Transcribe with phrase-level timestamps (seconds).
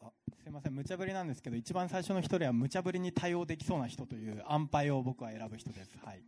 [0.00, 0.10] あ
[0.42, 0.74] すいません。
[0.74, 5.90] 無茶ぶりなんですけど一番最初の一人は無茶ぶりに対応できそうな人という安牌を僕は選ぶ人です。
[6.04, 6.22] はい。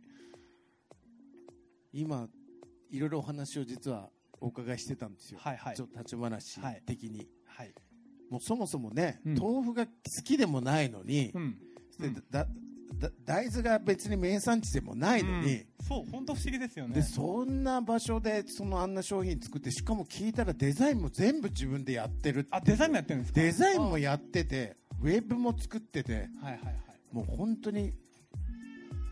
[1.93, 2.27] 今
[2.89, 4.09] いろいろお話を実は
[4.41, 5.75] お伺いしてたんですよ、はいはい。
[5.75, 7.73] ちょっと立ち話的に、はい。
[8.29, 9.35] もうそもそもね、うん。
[9.35, 9.91] 豆腐が好
[10.23, 11.57] きでもないのに、うん。
[11.99, 12.47] でだだ
[13.25, 15.65] 大豆が別に名産地でもないのに、うん。
[15.87, 16.95] そう本当不思議ですよね。
[16.95, 23.41] でそんな場所でそのあんな商品作ってしかも聞いたらデザインも全部自分でやってるあデザインもやってるんですか？
[23.41, 26.13] デザインもやっててウェブも作ってて。
[26.13, 26.75] はいはいはい。
[27.11, 27.93] もう本当に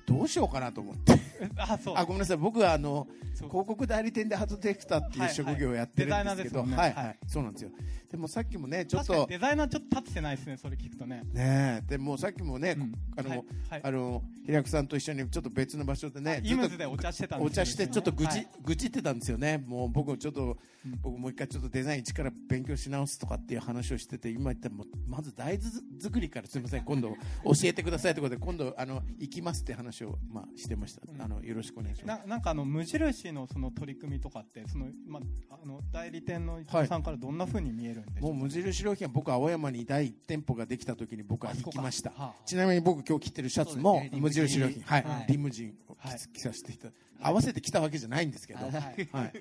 [0.05, 1.13] どうしようかなと思って。
[1.13, 1.15] え
[1.57, 1.95] あそう。
[1.97, 2.37] あごめんなさい。
[2.37, 5.25] 僕はあの広告代理店でハートディレクターってい。
[5.25, 6.75] う職業をやってるんですけど、はいはいデザイナーですね。
[6.75, 7.05] はいはい。
[7.05, 7.17] はい。
[7.27, 7.71] そうなんですよ。
[8.09, 11.23] でもさっきもねちょっとデザイナーちょっと立ってないですねそれ聞くとね。
[11.33, 11.89] ねえ。
[11.89, 12.93] でもさっきもね、うん。
[13.17, 13.43] あの、はい。
[13.69, 13.81] はい。
[13.83, 18.47] あの平久さんと一緒にちょっと別の場所でねイムズでお茶してたんですお茶してちょっと愚痴、はい。
[18.63, 19.57] 愚痴ってたんですよね。
[19.57, 20.99] もう僕ちょっと、うん。
[21.01, 24.75] 僕もう一回ちょっとデザイン一から勉強し直すとかっていう話をしてて今言ったら
[25.07, 26.85] まず大豆作りからすみません。
[26.85, 27.15] 今度教
[27.63, 32.19] えてくださいということで今度あの行きますって話をまあしてました、うんあのよろしくお願いします。
[32.21, 42.11] ななんかあの無印のその取り組みとかってその、まあ、あの代理店の伊藤さんからどんな風に見えるんでしょうか、もう無印良品は僕青山に第1店舗ができた時に僕は行きました。
[42.11, 42.33] はあ。
[42.45, 44.81] ちなみに僕今日着てるシャツも無印良品。
[44.83, 45.25] はい、はい。
[45.27, 45.97] リムジンを
[46.33, 46.89] 着,、させていた
[47.21, 48.71] 合わせて着たわけじゃないんですけど、はい。
[48.71, 48.79] は
[49.25, 49.33] い、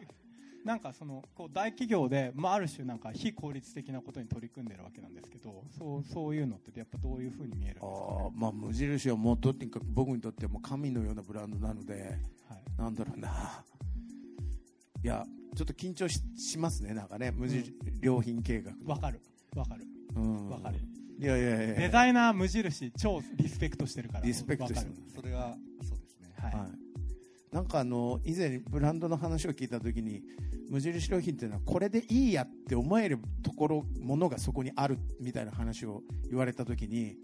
[0.66, 7.88] なんかそのこう大企業で、まあ、ある種なんか非効率的なことに取り組んでるわけなんですけどそうそういうのってやっぱどういう風に見えるんですか、
[8.24, 13.64] ねまあ無印はもうとにかく僕にとってはもう神のようなブランドなのではい、なんだろうな。
[15.02, 18.76] いやちょっと緊張ししますねなんかね無印良品計画の。
[18.86, 19.20] わかる。
[19.54, 19.84] わかる。
[20.14, 20.50] うん。
[20.50, 20.78] わかる。
[21.18, 21.74] いやいやいやいや。
[21.74, 24.26] デザイナー無印超リスペクトしてるから。
[24.26, 24.92] リスペクトしてる。
[25.14, 26.34] それはそうですね。
[26.36, 26.85] はい、はい、
[27.56, 30.20] なんかあの以前ブランドの話を聞いた時に
[30.68, 37.16] 無印良品っていうのはこれでいいやって思えるところものがそこにあるみたいな話を言われた時に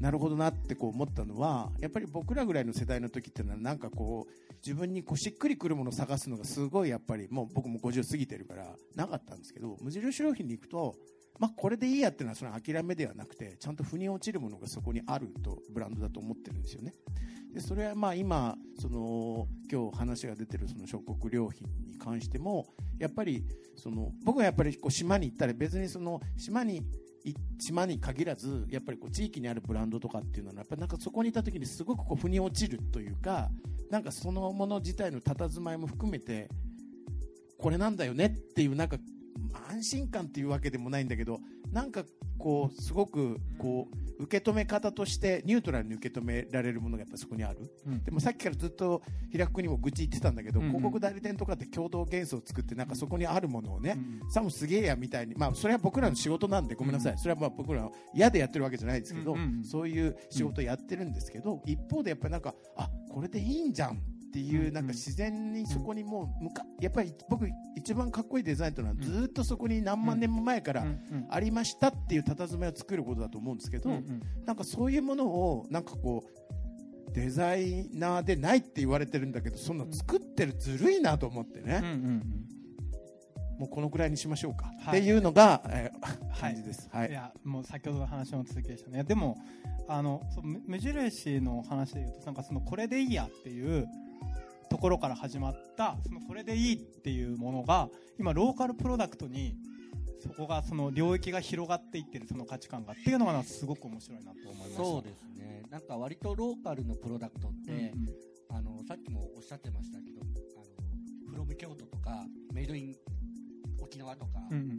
[0.00, 10.94] なるほどなってこう思ったのはやっぱり僕らぐらいの世代の時っていうのはなんかこう自分にこうしっくりくるものを探すのがすごいやっぱりもう僕も50過ぎてるからなかったんですけど無印良品に行くと
[11.38, 16.94] まあ、これでいいやっていうのはその諦めではなくてちゃんと腑に落ちるものがそこにあるとブランドだと思ってるんですよね。
[17.52, 22.66] でそれはまあ今その今日話が出てるその諸国良品に関しても
[22.98, 23.44] やっぱり
[23.76, 26.82] その僕はやっぱりこう島に行ったら別にその島に
[27.58, 33.50] 島に限らずやっぱりこう地域にあるブランドとかっていうのはやっぱなんかそこにいた時にすごくこう腑に落ちるというか
[33.90, 36.48] なんかそのもの自体の佇まいも含めて
[37.58, 38.98] これなんだよねっていうなんか
[39.70, 41.40] 安心感っていうわけでもないんだけど
[41.72, 42.04] なんか
[42.38, 47.58] こうすごくこう受け止め方としてニュートラルに受け止められるものがやっぱそこにある。
[47.86, 48.04] うん。
[48.04, 50.66] でもさっきからずっと平久にも愚痴言ってたんだけど、うん。
[50.66, 54.30] うん広告代理店とかって共同幻想を作ってなんかそこにあるものをね、うん。
[54.30, 70.84] さもすげえやみたいに、まあ、それは僕らの仕事なんでごめんなさい、それはまあ僕ら嫌でやってるわけじゃないですけど、うんうんうんそういう仕事をやってるんですけど、一方でやっぱりなんかあこれでいいんじゃんっていう、なんか自然にそこにもう向かやっぱり僕一番かっこいいデザインというのはずっとそこに何万年も前から
[71.30, 73.90] ありましたっていう佇まいを作ることだと思うんですけど、
[74.44, 82.48] なんかそういうものをなんかこうデザイナーでないって言われてるんだけどそんな作ってるずるいなと思ってね、うんうんうん。
[83.58, 85.00] もうこのくらいにしましょうか、はい。
[85.00, 86.88] っていうのが、えーはい感じです。
[86.92, 87.10] はい。
[87.10, 87.12] い。
[87.12, 89.36] やもう先ほどの話の続きでしたねでも
[89.88, 93.88] あのそ無印の話でいうとなんかそのこれでいいやっていう
[94.68, 99.56] ところから始まったそのこれでいいっていうものが今ローカルプロダクトに
[100.20, 104.76] そこがその領域が広がっていってるその価値観がっていうのがすごく面白いなと思いました。
[104.76, 105.62] そうですね。
[105.70, 107.92] なんか割とローカルのプロダクトって、うんうん。
[108.50, 112.96] あのさっきもおっしゃってましたけどあのフロム京都とかメイドイン
[113.80, 114.78] 沖縄とか、うんうん。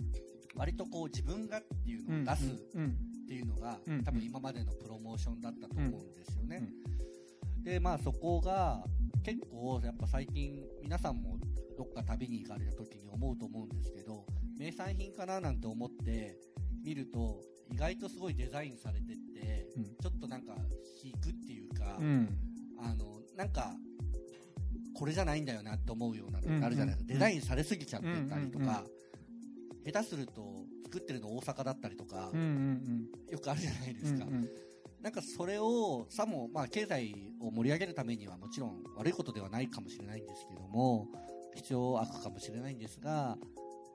[0.56, 6.68] 割とこう自分がっていうのを出すうんっていうのが、うん多分今までのプロモーションだったと思うんですよね、
[7.64, 8.84] でまあそこが
[9.24, 11.38] 結構やっぱ最近皆さんも
[11.78, 14.26] どっか旅に行かれた時に思うと思うんですけど
[14.58, 16.38] 名産品かななんて思って
[16.84, 17.42] 見ると
[17.72, 19.84] 意外とすごいデザインされてって、うん。
[19.84, 20.56] ちょっとなんか
[21.04, 22.30] 引くっていうか、うん。
[22.80, 23.74] あのなんか
[24.94, 27.12] これじゃないんだよなって思うようなのがあるじゃないですか、うん。
[27.12, 28.84] うんデザインされすぎちゃってたりとうんうんか、
[29.86, 34.50] 下手すると作ってるの大阪だったりとか、うんうんよくあるじゃないでうんすか、うんうん
[35.02, 41.08] なんかそれをさも、まあ、経済を盛り上げるためにはもちろん悪いことではないかもしれないんですけども
[41.56, 43.38] 必要悪かもしれないんですが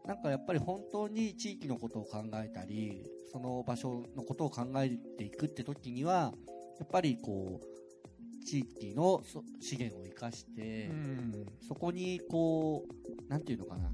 [0.06, 6.32] なんかやっぱり本当に地域のことを考えたりその場所のことを考えていくって時には
[6.78, 11.46] やっぱりこう地域のそ資源を生かして、うん。
[11.66, 12.84] そこにこ
[13.26, 13.90] うなんていうのかな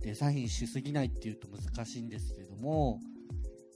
[0.00, 3.00] デザインしすぎないっていうと難しいんですけども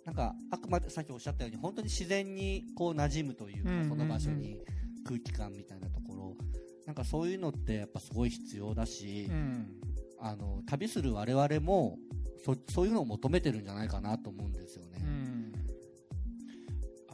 [0.05, 3.89] なんか、あくまでさっきおっしゃったように、本当に自然にこう馴染むというか、うんうんうん。
[3.89, 4.59] その場所に
[5.07, 6.37] 空気感みたいなところ、
[6.87, 9.67] なんかそういうのってやっぱすごい必要だし、うん。
[10.19, 11.99] あの、旅する我々も、
[12.45, 14.99] そ、そういうのを求めてるんじゃないかなと思うんですよね。
[15.03, 15.53] うん。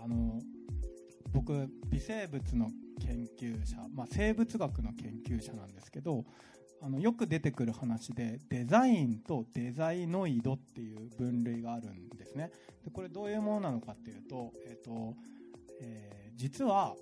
[0.03, 0.41] あの
[1.33, 2.71] 僕微生物の
[3.01, 6.25] 研究者、まあ、生物学の研究者なんですけど
[6.81, 12.51] あのよく出てくる話でデザインとデザイノイドっていう分類があるんですね。
[12.85, 15.15] でこれどういうものなのかっていうと,、えっと
[15.81, 16.95] えー実は、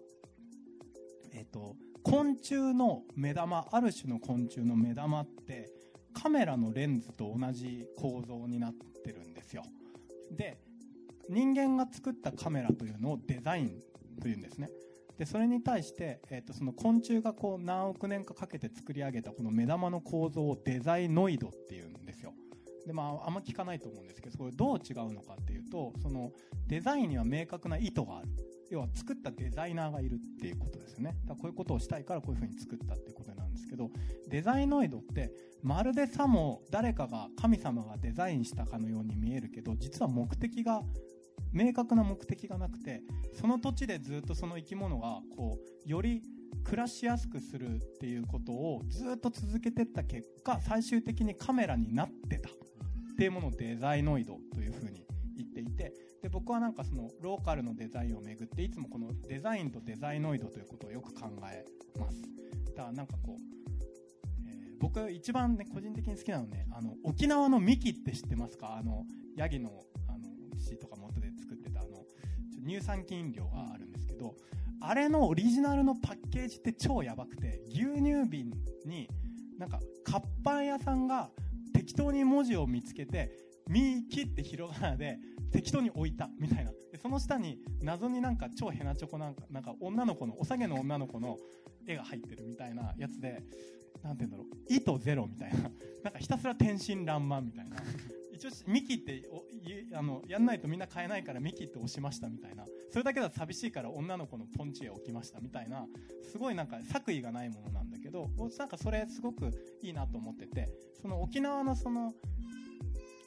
[1.34, 5.70] えっと昆虫の目玉ある種の昆虫の目玉って
[6.14, 8.72] カメラのレンズと同じ構造になっ
[9.04, 9.62] てるんですよ。
[10.30, 10.58] で
[11.28, 13.82] 人間が作ったカメラというのをデザイン
[14.22, 14.70] というんですね。
[15.18, 22.34] でそれに対して、えー、とその昆虫がこう何億年かかけて作り上げたこの目玉の構造をデザイノイドっていうんですよ。
[22.86, 26.32] でまああんま聞かないと思うんですけどこれどう違うのかっていうとその
[26.68, 28.28] デザインには明確な意図がある。
[28.68, 31.16] 要は作ったデザイナーがいるっていうことですよね。
[31.24, 33.90] だこういうことをしたいからこういうふうに作ったっていうことなんですけど
[34.28, 35.30] デザイノイドって
[35.62, 40.82] まるでさも誰かが神様がデザインしたかのように見えるけど実は目的が
[41.56, 46.22] 明確な目的がなくてその土地でずっとその生き物がこうより
[46.64, 52.48] 暮らしやすくするっていうことをずっと続けてった結果最終的にカメラになってた。
[52.48, 52.52] っ
[53.18, 55.06] ていうものをデザイノイドというふうに
[55.38, 61.64] 言っていてで僕はなんかそのローカルのデザインをめぐっていつもこのデザインとデザイノイドということをよく考え
[61.98, 62.20] ます。
[62.76, 63.42] だからなんかこう、
[64.46, 68.76] えー僕一番ね個人的に好きなのねあの沖縄のミキって知ってますか？
[68.76, 69.70] あのヤギの
[70.08, 70.18] あの
[70.62, 71.05] 血とか元
[72.66, 74.34] 乳酸菌飲料があるんですけど
[74.80, 78.50] あれのオリジナルのパッケージって超やばくて牛乳瓶
[78.84, 79.08] に
[79.58, 81.30] なんか活版屋さんが
[81.72, 83.30] 適当に文字を見つけて
[83.68, 85.18] ミキってひらがなで
[85.50, 86.70] 適当に置いたみたいな。
[86.92, 91.36] でその下に謎になんか超ヘナチョコなんかなんか女の子のお下げの女の子の
[91.86, 93.42] 絵が入ってるみたいなやつで
[94.02, 95.70] なんて言うんだろう意図ゼロみたいな。
[96.04, 97.76] なんかひたすら天真爛漫みたいな。
[98.36, 99.22] 一応ミキって
[99.92, 102.64] あのやんないとみんな買えないからミキって押しましたみたいな。
[102.90, 105.86] それだけだと寂しいから女の子のポンチ絵を置きましたみたいな
[106.22, 109.50] すごいなんか作為がないものなんだけどなんかそれすごく
[109.82, 110.68] いいなと思ってて
[111.02, 112.14] その沖縄のその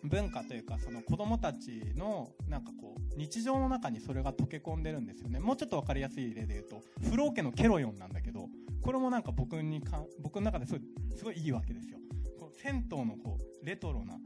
[0.04, 5.40] 文化というかその子供たちのなんかこう日常の中にそれが溶け込んでるんですよね。
[5.40, 8.48] もうちょっと分かりやすい例で言うとフロー家のケロヨンなんだけど
[8.82, 10.80] これもなんか僕にか僕の中です
[11.24, 12.00] ごいいいわけですよ。
[12.62, 14.18] 銭湯のこうレトロな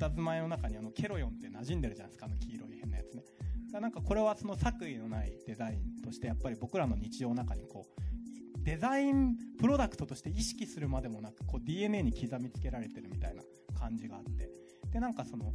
[0.00, 3.22] 佇まいの中にあのケロヨンって馴染んでるじゃないですかあの黄色い変なやつね。
[3.22, 13.42] だからなんかこれはその作為のないデザインとしてやっぱり僕らの日常の中にこうデザインプロダクトとして意識するまでもなくこう DNA に刻みつけられてるみたいな
[13.78, 14.50] 感じがあって。
[14.92, 15.52] でなんかその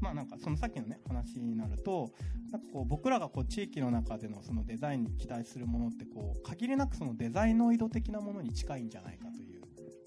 [0.00, 2.10] まあなんかそのさっきのね話になると
[2.50, 9.62] なんかこう僕らがこう地域の中でのそのデザインに期待するものってこう限りなくそのデザイノイド的なものに近いんじゃないかという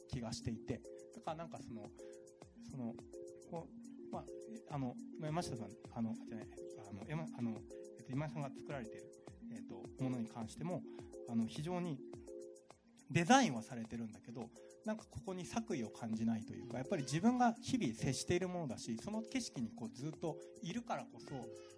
[0.09, 0.81] 気がしていて。
[1.15, 1.89] だからなんかその
[2.69, 2.93] その
[4.11, 4.23] まあ
[4.75, 6.47] あの山下さんあのじゃない
[6.89, 7.51] あの山あの
[7.97, 9.05] えっと今井さんが作られている
[9.53, 10.81] えっとものに関しても
[11.29, 11.99] あの非常に
[13.11, 14.49] デザインはされてるんだけど
[14.85, 21.33] なんかここに作為を感じないというかやっぱり自分が日々接しているものだしその景色にこうずっといるからこそ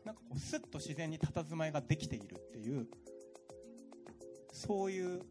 [0.05, 2.87] なんかこうスッと自然に佇まいができているっていう
[4.51, 5.21] そういう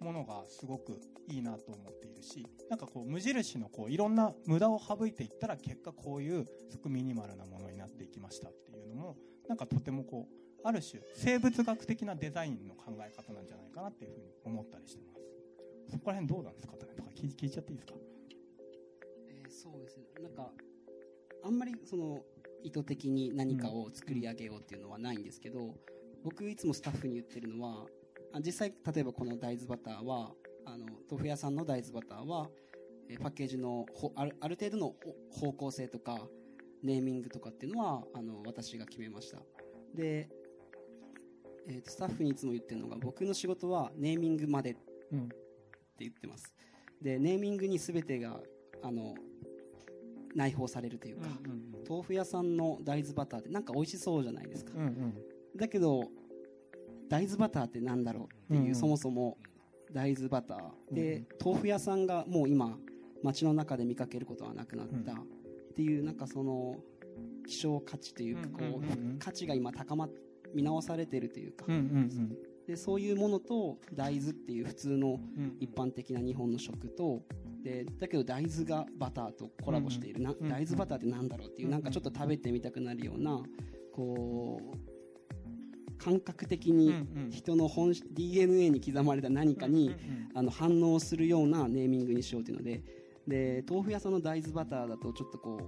[0.00, 9.16] ものがすごくいいなと思っているしなんかこう無印のこういろんな無駄を省いていったら結果こういうすごくミニマルなものになっていきましたっていうのも
[9.48, 15.20] なんかとてもこうある種生物学的なデザインの考え方なんじゃないかなっていうふうに思ったりしてます。
[15.90, 16.74] そこら辺どうなんですか？
[16.74, 17.94] とか聞い聞いちゃっていいですか？
[19.28, 19.96] えーそうです。
[19.96, 20.52] ねなんか
[21.42, 22.20] あんまりその
[22.62, 25.74] 意図的に何かを作り上げようっていうのはないんですけど、
[26.22, 27.86] 僕いつもスタッフに言ってるのは
[28.32, 30.30] あ実際例えばこの大豆バターは
[30.64, 32.48] あの豆腐屋さんの大豆バターは
[33.08, 36.18] えーパッケージのほあるある程度のお方向性とか
[36.82, 39.38] ネーミングとかっていうのはあの私が決めました。
[39.94, 40.28] で、
[41.68, 44.76] えーとスタッフにいつも言ってるのが僕の仕事はネーミングまで
[45.12, 45.24] うん。
[45.24, 45.34] って
[46.00, 46.54] 言ってます。
[47.02, 48.40] でネーミングに全てが
[48.82, 49.14] あの
[50.34, 51.28] 内包されるというか、
[51.88, 55.14] 豆腐屋さんの大豆バターってなんか美味しそうじゃないですか、うんうん。
[55.56, 56.04] だけど
[57.08, 58.74] 大豆バターってなんだろうっていう、うんうん。
[58.74, 59.36] そもそも
[59.92, 60.94] 大豆バター。
[60.94, 61.26] で、うん。
[61.44, 62.78] 豆腐屋さんがもう今
[63.22, 65.18] 街の中で見かけることはなくなった、うん。
[65.18, 65.22] っ
[65.74, 66.76] ていうなんかその
[67.46, 68.80] 希少価値というかこう、うんうんうん。
[68.82, 70.10] うん価値が今高まっ
[70.54, 75.56] 見直されてるというか、うんうんでそういうものと大豆っていう普通のうん。
[75.60, 77.22] 一般的な日本の食と
[77.62, 83.42] でだけど大豆がバターとコラボしている、なうん大豆バターってなんだろうっていう、うんなんかちょっと食べてみたくなるような
[83.92, 84.89] こう
[86.02, 86.92] 感覚的にう
[87.28, 92.82] ん人の本質 DNA に刻まれた何かに、うんうんあの反応するようなネーミングにしようというので
[93.26, 95.62] で豆腐屋さんの大豆バターだとちょっとこう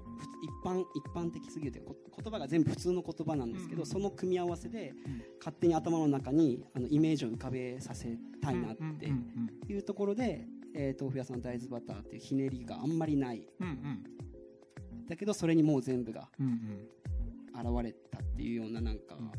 [0.44, 5.22] 一般一般的すぎるというかこ言葉が全部普通の言葉なんですけど、うんその組み合わせでうん。
[5.38, 13.44] 勝手に頭の中にあのイメージを浮かべさせたいなってうんうんいうところで、えー豆腐屋さんの大豆バターっていうひねりがあんまりない。
[13.60, 15.06] うんうん。
[15.08, 17.82] だけどそれにもう全部がうんうん。
[17.82, 19.38] 現れたっていうようななんか、うんはい、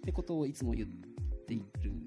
[0.00, 0.88] ってことをいつも言っ
[1.46, 2.00] ているね、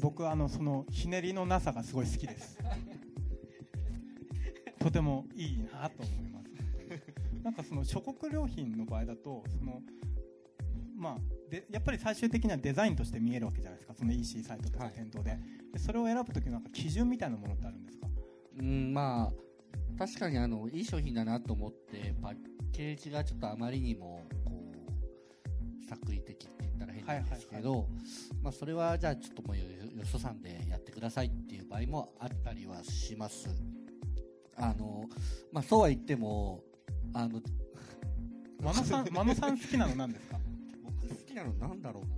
[0.00, 2.58] 僕あのそのひねりのなさがすごい好きです。
[4.78, 6.50] とてもいいなと思います。
[7.42, 9.82] なんかその諸国良品の場合だとその
[10.94, 13.94] まあでやっぱり最終的にはデザインとして見えるわけじゃないですか。
[13.94, 14.94] その EC サイトとかはい。
[14.94, 15.38] 店頭で,、
[15.72, 18.08] でそれを選ぶ時のなんか基準みたいなものってあるんですか？
[18.58, 19.32] うん、まあ、
[19.98, 22.36] 確かにあの、いい商品だなと思って、パッ
[22.72, 24.72] ケージがちょっとあまりにも、こ
[25.80, 26.48] う、作為的
[27.02, 27.88] って言ったら変なんですけど、
[28.42, 33.48] まあ、それはじゃあちょっともうよ、よそさんでやってくださいっていう場合もあったりはします。
[34.56, 35.08] あの、
[35.52, 36.62] まあ、そうは言っても、
[37.14, 37.40] あの、
[38.60, 40.38] 真野さん真野さん好きなの何ですか？
[40.84, 42.16] 僕好きなのなんだろうな。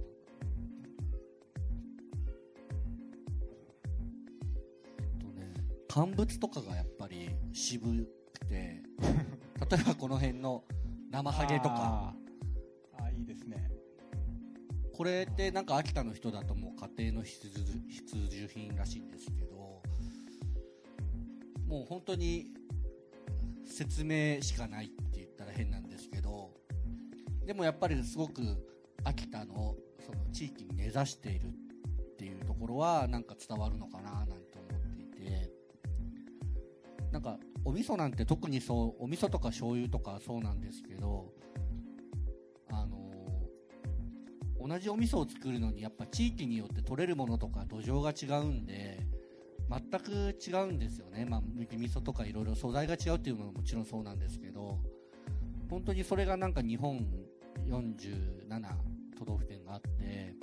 [4.99, 5.55] えっとね、
[5.89, 8.83] 乾物とかがやっぱり渋くて、
[9.71, 10.65] 例えばこの辺の
[11.11, 12.15] 生ハゲとか、
[12.99, 13.71] あーあーいいですね
[14.97, 19.83] これってなんか秋田の人だともう家庭の必需品らしいんですけど、
[21.67, 22.47] もう本当に
[23.67, 26.51] 説明しかないって言ったら変なんですけど、
[27.45, 28.43] でもやっぱりすごく
[29.03, 29.75] 秋田の
[30.07, 31.51] その地域に根ざしているっ
[32.17, 34.35] ていうところはなんか伝わるのかななんて
[34.71, 35.51] 思っていて、
[37.11, 41.33] なんかお味噌なんて特にそう、お味噌とか醤油とかそうなんですけど、
[42.71, 43.04] あの
[44.67, 48.99] 同じお味噌を作るのにやっぱ地域によって取れるものとか土壌が違うんで
[49.69, 54.79] 全く違うんですよね、まあ、味噌とかいろいろ素材が違うっていうのももちろんそうなんですけど
[55.69, 57.07] 本当にそれがなんか日本
[57.69, 58.49] 47
[59.19, 60.35] 都道府県があって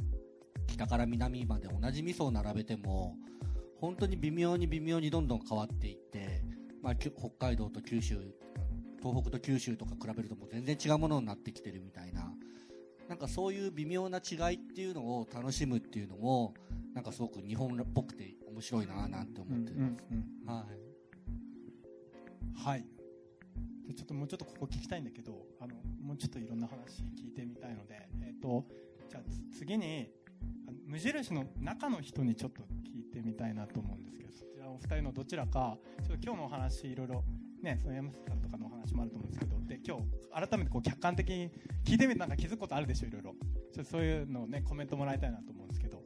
[0.68, 3.16] 北から南まで同じ味噌を並べても
[3.80, 6.44] 本当に微妙に微妙にどんどん変わっていって、
[6.84, 7.10] まあ、北
[7.40, 8.20] 海道と九州
[9.02, 12.32] 東北と九州とか比べるともう全然違うものになってきてるみたいな
[13.12, 16.54] なんかそういう微妙な違いっていうのを楽しむっていうのも
[16.94, 19.98] なんかすごく日本っぽくて面白いななんて思ってます、うんうん
[20.48, 20.56] うん。
[20.56, 20.66] は
[22.56, 22.66] い。
[22.66, 22.86] はい。
[23.86, 28.64] でちょっともうちょっとここ聞きたいんだけどあのもうちょっといろんな話聞いてみたいので、えっと
[29.10, 30.08] じゃあつ次に
[30.86, 32.62] 無印の中の人にちょっと
[32.96, 35.78] 聞いてみたいなと思うんですけどそちらお二人のどちらか
[36.08, 37.26] ちょっと今日のお話いろいろ
[37.62, 41.52] ねその山下さんとかのお話もあると思うんですけどで今日改めてこう客観的に
[41.86, 43.36] 聞いてみてなんか気づくことあるでしょいろいろ
[43.74, 46.02] ちょっとそういうのをねコメントもらいたいなと思うんですけど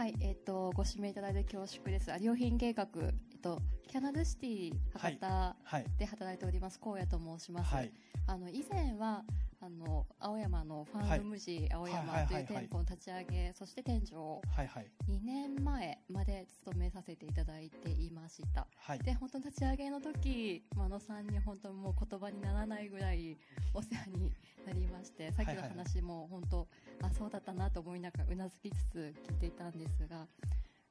[0.00, 2.10] はい、えっ、と、ご指名いただいて恐縮です。
[2.22, 7.74] 良品計画、えっと、キャナルシティ博多はいで働いております、荒野と申します。
[7.74, 7.92] はい
[8.26, 9.24] あの、以前は、
[9.70, 11.92] あの、青山のファンド無地青はい。
[11.92, 18.66] 山はいはいはいという店舗の立ち上げ、そして店長をはいはい2年前まで勤めさせていただいていました。
[18.76, 18.98] はい。
[19.00, 23.38] で、本当立ち上げの時、真野さんに本当もう言葉にならないぐらい
[23.72, 24.32] お世話に
[24.66, 26.68] なりまして、さっきの話も本当、
[27.02, 30.26] あ、そうだったなと思いながらうなずきつつ聞いていたんですが、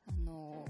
[0.07, 0.65] あの、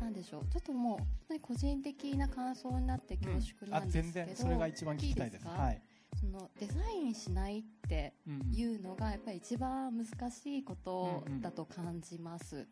[0.00, 4.36] なんでしょう、ちょっともう、ね、個人的な感想になって恐縮あなんですけど、全然。
[4.36, 5.44] それが一番聞きたいです。
[5.44, 5.82] かはい。
[6.18, 12.66] そのデザインしないってうんいうのがやっぱり一番難しいことだと感じます、やっ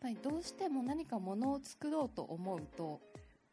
[0.00, 3.00] ぱりどうしても何かものを作ろうと思うと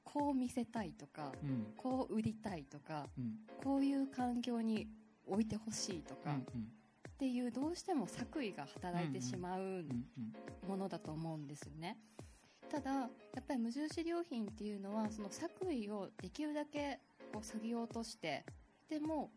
[0.03, 1.73] こう見せたいとかうん。
[1.77, 3.38] こう売りたいとかうん。
[3.63, 4.88] こういう環境に
[5.27, 6.71] 置いてほしいとか、うん
[7.09, 10.69] っていうどうしても作為が働いてしまううんうん。
[10.69, 11.97] ものだと思うんですよね
[12.71, 13.09] ただや
[13.39, 16.99] っぱり無印良品っていうのはその作為をできるだけ
[17.33, 18.43] こう削ぎ落として
[18.89, 19.31] でも、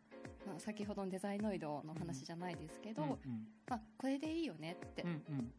[0.46, 5.52] まあ、先ほどのデザイノイドの話じゃないですけど、うんまあ、これでいいよねって、うんうん。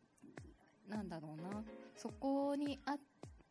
[0.89, 1.63] なんだろうな。
[1.95, 2.95] そこにあ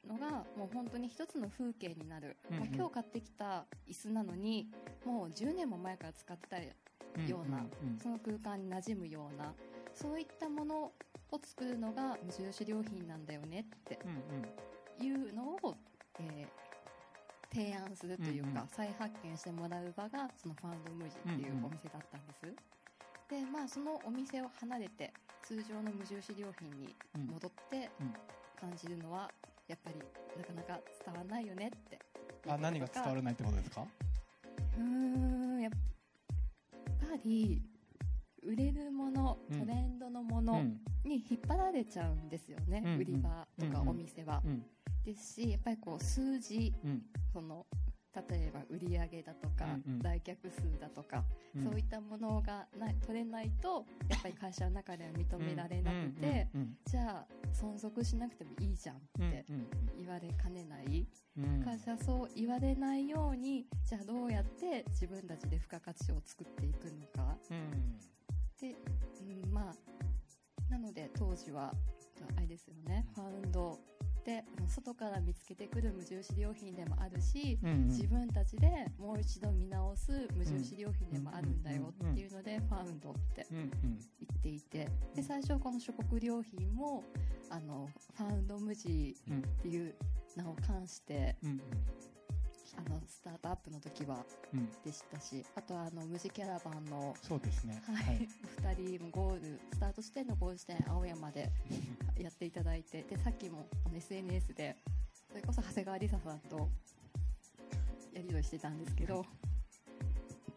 [0.06, 2.62] のがもう本当に一つの風景になる、うんうん。
[2.64, 4.68] もう今日買ってきた椅子なのに
[5.04, 6.60] もう10年も前から使ってたう
[7.20, 7.70] んような、んん。
[8.02, 9.54] その空間に馴染むような
[9.94, 10.92] そういったもの
[11.32, 13.98] を作るのが無印良品なんだよねって
[15.04, 15.76] いうのを、
[16.20, 16.48] えー
[17.54, 22.46] 提案するというか、再発見してもらう場がそのファンドムージっていうお店だったんです、
[23.28, 25.12] でまあそのお店を離れて
[25.42, 28.14] 通常の無印良品にうん戻ってうん。
[28.58, 29.30] 感じるのは
[29.68, 29.98] やっぱり
[30.38, 31.98] なかなか伝わらないよねって。
[32.48, 33.86] あ何が伝わらないってことですか？
[34.78, 35.72] うーんやっ
[37.00, 37.60] ぱり
[38.42, 39.58] 売れるもの、うん。
[39.60, 40.80] トレンドのものうん。
[41.04, 44.62] に引っ張られちゃうんですよね、売り場とかお店は、うん。
[45.04, 47.02] ですしやっぱりこう数字うん。
[47.32, 47.66] その
[48.14, 49.98] 例えば売り上げだとか、うんうん。
[50.00, 51.24] 来客数だとか、
[51.56, 51.64] うん。
[51.64, 56.76] そういったものがない取れないとやっぱり会社の中では認められなくて、うん。
[56.86, 59.66] じゃあ存続しなくてもいいじゃんってうん。
[59.98, 61.06] 言われかねない、
[61.38, 61.62] うん。
[61.64, 67.36] 会社はそう言われないようにじゃあどうやって自分たちで付加価値を作っていくのか
[68.68, 71.72] うんで、うん、まあなので当時は
[72.36, 73.78] あれですよねファウンド
[74.24, 77.86] で外から見つけてくる無印良品でもあるし、うんうん。
[77.88, 87.02] 自分たちでもう一度見直す無印良品でもあるんだよっていうので、ファウンドって言っていてで最初この諸国良品も
[87.50, 89.94] あのファウンド無地うんっていう
[90.36, 91.60] 名を冠してうん
[92.76, 94.24] あのスタートアップの時は
[94.54, 94.68] うん。
[94.84, 97.82] でしたしあとはあの無地キャラバンのそうですね。
[97.86, 98.28] はい、
[98.76, 101.50] 2人もゴールスタート地点のゴール地点青山で
[102.18, 104.76] やっていただいてでさっきもあの SNS で
[105.28, 106.68] それこそ長谷川梨沙さんと
[108.12, 109.24] やり取りしてたんですけどっ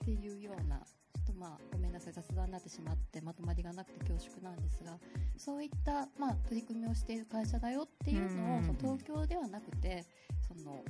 [0.06, 4.98] ていうようなちょっとまあごめんなさい雑談になってしまってまとまりがなくて恐縮なんですが
[5.38, 10.06] そういった、まあ、取り組みをしている会社だよっていうのをうんその東京ではなくて
[10.48, 10.84] その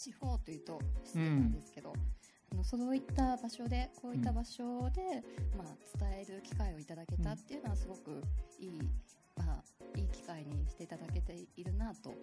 [0.00, 1.92] 地方というと失礼なんですけど、
[2.52, 5.22] あのそういった場所でこういった場所で、
[5.56, 8.22] まあ、伝える機会をいただけたっていうのはすごく
[8.58, 8.80] いい、
[9.36, 12.14] まあ、いい機会にしていただけているなと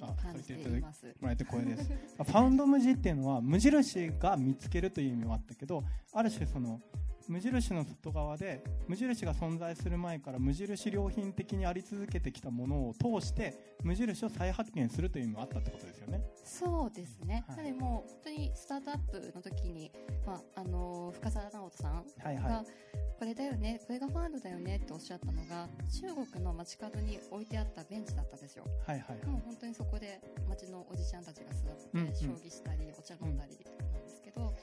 [0.00, 1.06] あ感じています。
[1.20, 6.80] もらえて光栄ですファウンド無地っていうのは無印が見つけるという意味はあったけどある種その
[7.28, 16.22] 無印の外側で無印が存在する前から無印良品的にあり続けてきたものを通して無印を再発見するという意味もあったってことですよね。
[16.42, 17.64] そうですね、はい。
[17.64, 19.92] でも本当にスタートアップの時に、
[20.26, 22.64] まあ、あの深澤直人さんはいが、は
[23.18, 25.68] これだよねこれがファンドだよねっておっしゃったのが
[26.00, 28.64] 中国の街角に置いてあったベンチだったんですよ。
[28.64, 29.26] いはいはい。
[29.26, 32.14] もう本当にそこで街のおじちゃんたちが座って、うんうん。
[32.14, 33.58] 将棋したりお茶飲んだり
[33.92, 34.54] なんですけど、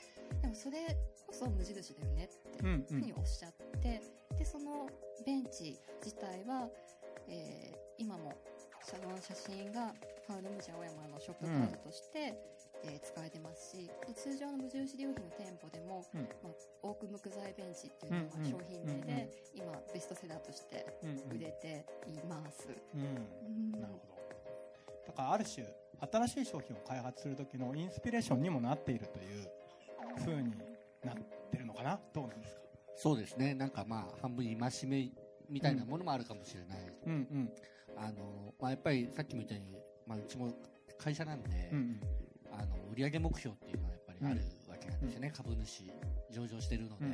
[0.45, 0.77] でもそれ
[1.25, 2.85] こそ無印だよねってうんうん。
[2.87, 4.01] ふうにおっしゃって、
[4.37, 4.87] でその
[5.25, 6.69] ベンチ自体は、
[7.27, 8.33] えー今も
[8.83, 9.95] その写真が
[10.27, 12.35] ファウルムジ青山のショップカードとして、
[12.83, 16.21] えー使えてますし通常の無印良品の店舗でも、うん。
[16.43, 16.53] まあ、
[16.83, 19.07] オーク木材ベンチっていうのがうんうん商品名うんうん。
[19.07, 21.37] で、今ベストセラーとしてうんうん。
[21.37, 22.67] 売れています。
[22.93, 23.01] うん。
[23.01, 23.81] うん。
[23.81, 24.15] なるほど。
[25.07, 25.65] だからある種
[26.27, 29.49] 新しい商品を開発する時のインスピレーションにもなっているという
[30.17, 30.51] 風に
[31.03, 31.15] なっ
[31.51, 31.99] てるのかな？
[32.13, 32.61] どうなんですか？
[32.95, 33.53] そうですね。
[33.53, 35.11] なんかまあ、半分戒め
[35.49, 36.77] みたいなものもあるかもしれない。
[37.05, 37.53] うんうん。
[37.97, 40.53] あの、まあやっぱりさっきも言ったように、まあうちも
[40.97, 42.01] 会社なんで、うんうん。
[42.51, 45.31] あの、売上目標っていうのはやっぱりあるわけなんですよね。
[45.35, 45.91] 株主、
[46.31, 47.11] 上場してるので、うん。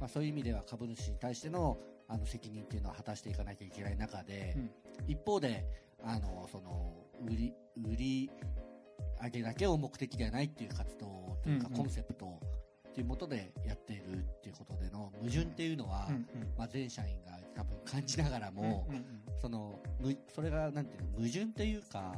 [0.00, 4.70] まあそういう意味では株主に対してのあの責任っていうのは果たしていかなきゃいけない中で、うん。
[5.06, 5.64] 一方で、
[6.02, 6.94] あの、その、
[7.26, 8.30] 売り、売り
[9.26, 12.40] 上げだけを目的ではないっていう活動というか、コンセプト
[12.88, 16.08] っていうもとでやっているっていうことでの矛盾っていうのは、
[16.56, 18.88] まあ、全社員が多分感じながらも、
[19.40, 22.14] そのむそれがなんていうの矛盾っていうか、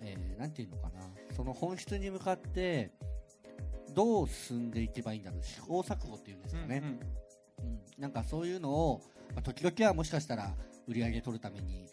[0.00, 1.00] えーなんていうのかな。
[1.34, 2.92] その本質に向かって
[3.94, 5.42] どう進んでいけばいいんだろう。
[5.42, 7.66] 試行錯誤っていうんですかね、うん。
[7.66, 7.80] うん。
[7.98, 9.02] なんかそういうのを、
[9.34, 10.54] まあ、時々はもしかしたら
[10.86, 11.86] 売り上げ取るために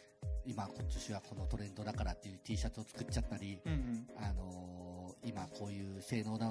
[0.46, 4.08] 今今年はこのトレンドだからっていう T シャツを作っちゃったり、うんうん。
[4.18, 4.92] あのー
[5.24, 6.50] 今こういう性能な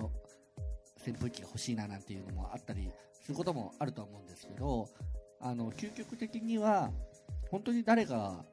[1.04, 2.88] 扇風機が欲しいななんていうのもあったり
[3.20, 4.88] することもあるとは思うんですけど、
[5.40, 6.90] あの、究極的には、
[7.50, 8.44] 本当に誰が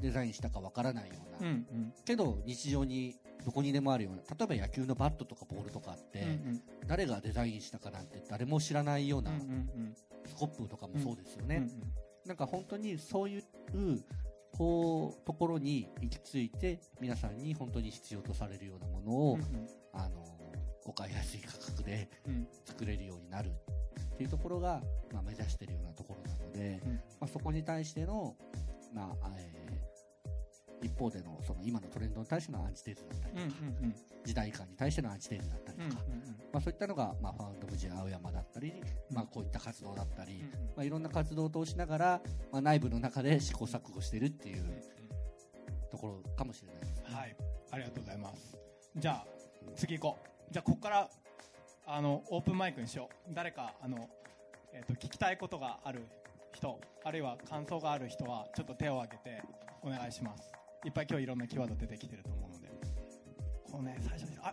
[0.00, 1.94] デザインしたかわからないような、うんうん。
[2.04, 6.62] けど日常にどこにでもあるような、例えば野球のバットとかボールとかって、うんうん。
[6.86, 11.56] 誰がデザインしたかなんて誰も知らないような、うんうんスコップとかもそうですよね。
[11.56, 11.70] うん。
[12.28, 13.44] なんか本当にそういう、
[14.62, 20.24] こう、ところに行き着いて、皆さんに本当に必要とされるようなものを、うんあの、
[20.84, 22.46] お買いやすい価格でうん。
[22.64, 24.80] 作れるようになるっていうところが、
[25.12, 26.92] まあ、目指しているようなところなので、うん。
[26.92, 28.36] まあ、そこに対しての、
[28.94, 29.61] まあ、えー
[30.82, 36.02] 一方での、その今のトレンドに対してのアンチテーゼだったりうんとか、うんうん時代感に対してのアンチテーゼだったりうんとか、
[36.52, 38.72] まあ、そういったのが、まあ、ファウンド無事青山だったり、
[39.10, 40.44] まあ、こういった活動だったり、
[40.76, 42.20] まあ、いろんな活動を通しながら、
[42.52, 44.64] まあ、内部の中で試行錯誤してるっていう
[45.90, 47.04] ところかもしれないですね。
[47.10, 47.36] はい、
[47.72, 48.56] ありがとうございます。
[48.96, 49.26] じゃあ、
[49.74, 50.52] 次行こう。
[50.52, 51.10] じゃあ、ここから、
[51.86, 53.34] あの、オープンマイクにしよう。
[53.34, 54.08] 誰か、あの、
[54.72, 56.06] えー、と聞きたいことがある
[56.54, 59.42] 人あるいは感想がある人はちょっと手を挙げて
[59.82, 62.72] お願いしますいっぱい今日いろんなキーワード出てきてると思うので。
[63.72, 64.52] こうね最初にあ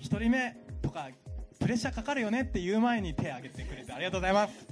[0.00, 1.08] 1人目とか
[1.60, 4.66] プレッシャーかかるよねって言う前に手を挙げてくれてありがとうございます。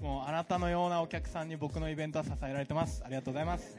[0.00, 3.02] もうあなたのようなお客さんに僕のイベントは支えられてます。
[3.04, 3.76] ありがとうございます。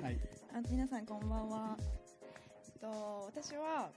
[0.00, 0.18] はい。
[0.54, 1.76] あ皆さんこんばんは、
[2.66, 3.90] えっと、私は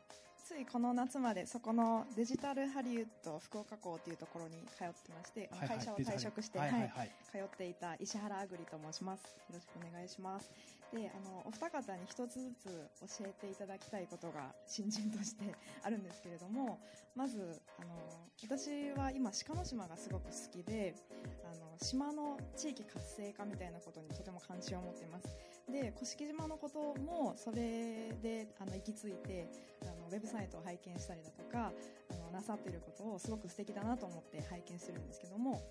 [0.43, 6.91] ついこの夏までそこのデジタルハリウッド福岡港というところに通ってまして、あの会社を退職して、ははいいはい。
[6.95, 7.11] はい。
[7.31, 9.23] 通っていた石原あぐりと申します。
[9.23, 10.51] よろしくお願いします
[10.93, 16.79] であのお二方に一つずつ教えていただきたいことが新人としてあるんですけれども
[17.15, 17.95] まずあの
[18.43, 20.95] 私は今鹿の島がすごく好きで
[21.43, 25.35] あの島の地域活性化みたいなことにとても関心を持っています。
[25.71, 29.47] で甑島のこともそれであの行き着いて
[29.81, 31.71] あのウェブサイトを拝見したりだとか
[32.11, 35.61] あのなさっていることをすごく素敵だなと思って拝見してるんですけども、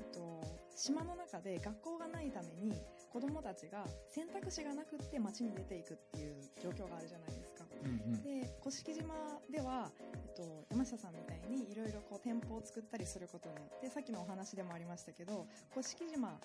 [0.00, 0.42] えっと、
[0.74, 2.72] 島の中で学校がないために
[3.12, 7.64] 子どもたちが選択肢がなくって街に出ていくっていう状況があるじゃないですか。
[7.84, 9.14] うんうんで甑島
[9.50, 16.38] では、えっと、山下さんみたいにいろいろこう店舗を作ったりすることによってさっきのお話でもありましたけど甑島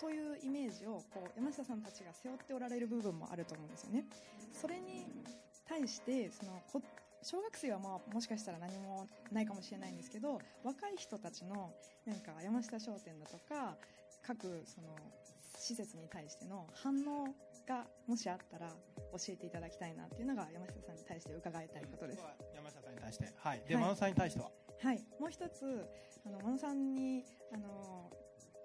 [0.00, 4.04] というイメージをこう山下さんたちが背負っておられる部分もあると思うんですよね。
[4.52, 5.06] それに
[5.68, 6.82] 対してそのこ
[7.22, 11.72] 小学生はまあもしかしたら何もないかもしれないんですけど若い人たちの
[12.06, 13.76] なんか山下商店だとか
[14.26, 14.96] 各その
[15.58, 17.28] 施設に対しての反応
[17.68, 18.68] がもしあったら
[19.12, 22.22] 教えていただきたいなっていうのが山下さんに対して伺いたいことです。
[22.54, 23.32] 山下さんに対して。
[23.36, 23.62] はい。
[23.68, 23.84] で、はい。
[23.84, 24.50] 真野さんに対しては？
[24.82, 25.86] はい、もう一つ
[26.24, 28.10] あの真野さんにあの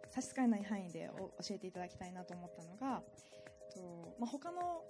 [0.10, 3.02] 差し支えない範囲でお教えていただきたいなと思ったのが、
[3.74, 4.82] とまあ、他の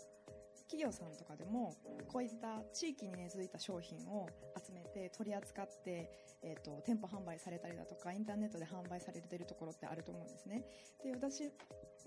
[0.68, 1.76] 企業さんとかでも
[2.12, 6.10] こういった地域に根付いた商品を集めて取り扱って、
[6.42, 10.66] えっと店舗販売されたりだとかインターネットで販売されてるところってあると思うんですね。
[11.04, 11.46] で私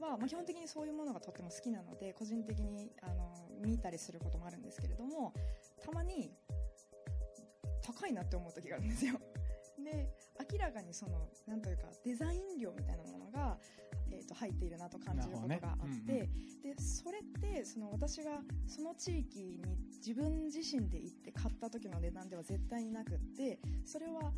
[0.01, 5.33] は、まあ、基本的にそういうものがとっても好きなので個人的にあの見たりすることもあるんですけれども
[5.85, 6.33] たまに
[7.83, 9.15] 高いなって思う時があるんですよ。
[9.83, 10.09] で
[10.51, 13.59] 明らかにそのなんというかデザイン料みたいなものが、
[14.11, 16.29] えー、と入っているなと感じることがあって、なるほどね。
[16.63, 19.63] でそれってその私がその地域に
[19.99, 24.33] 自分自身で行って買った時の値段では絶対になくってそれは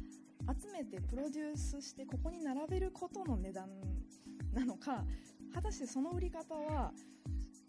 [0.61, 3.69] 集めてプロデュースしてここに並べることの値段
[4.53, 5.05] なのか
[5.55, 6.93] 果たしてその売り方は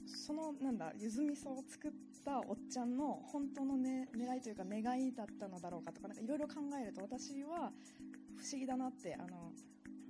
[0.05, 1.91] そのなんだゆず味噌を作っ
[2.25, 7.71] たおっちゃんの本当の、ね、狙いというか願いだったのだろうかとかなんかいろいろ考えると私は
[8.41, 9.53] 不思議だなってあの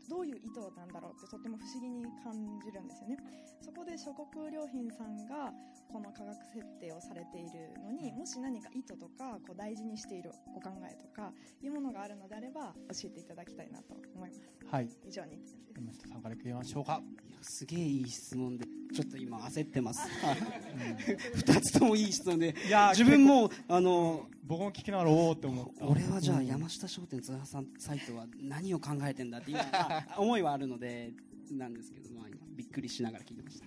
[0.09, 3.17] どういう意図なんだろうってとっても不思議に感じるんですよね。
[3.61, 5.53] そこで諸国良品さんが
[5.91, 14.41] この価格設定をされているのにもし何か意図とかこう大事にしているお考えとかいうものがあるのであれば教えていただきたいなと思います。
[14.71, 14.89] はい。
[15.07, 15.57] 以上になります。
[15.75, 17.01] 山下さんから聞きましょうか。
[17.27, 20.01] いやすげえいい質問でちょっと今焦ってます。
[21.35, 22.55] 二つともいい質問で。
[22.67, 25.87] いやー自分もあの僕も聞きながらおおって思った。
[25.87, 31.13] 俺はじゃあ山下商店通販さんサイトは何を考えてんだっていうような思いはあるので
[31.51, 33.65] なんですけど、まあ、今びっくりしながら聞いてました。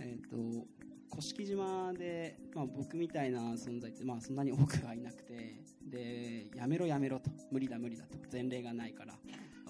[0.00, 0.66] えっ、と
[1.10, 7.30] 甑島で、まあ、僕みたいな存在って、まあ、そんなに多くはいなくてでやめろやめろと。
[7.50, 8.18] 無理だ無理だと。
[8.32, 9.14] 前例がないから。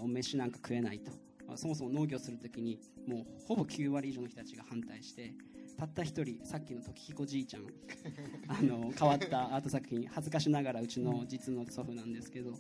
[0.01, 5.35] お飯なんか食えないと、まあそもそも農業するときにもうほぼ9割以上の人たちが反対して
[5.77, 7.67] たった一人さっきの時彦じいちゃん
[8.49, 12.59] あの変わったアート作品恥ずかしながらうちの実の祖父なんですけど、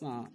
[0.00, 0.30] ま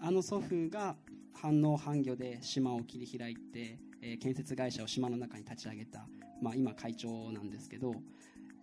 [0.00, 0.96] あ、あの祖父が
[1.32, 6.08] 反応反魚で島を切り開いて、えー建設会社を島の中に立ち上げた、
[6.40, 7.94] まあ、今会長なんですけど、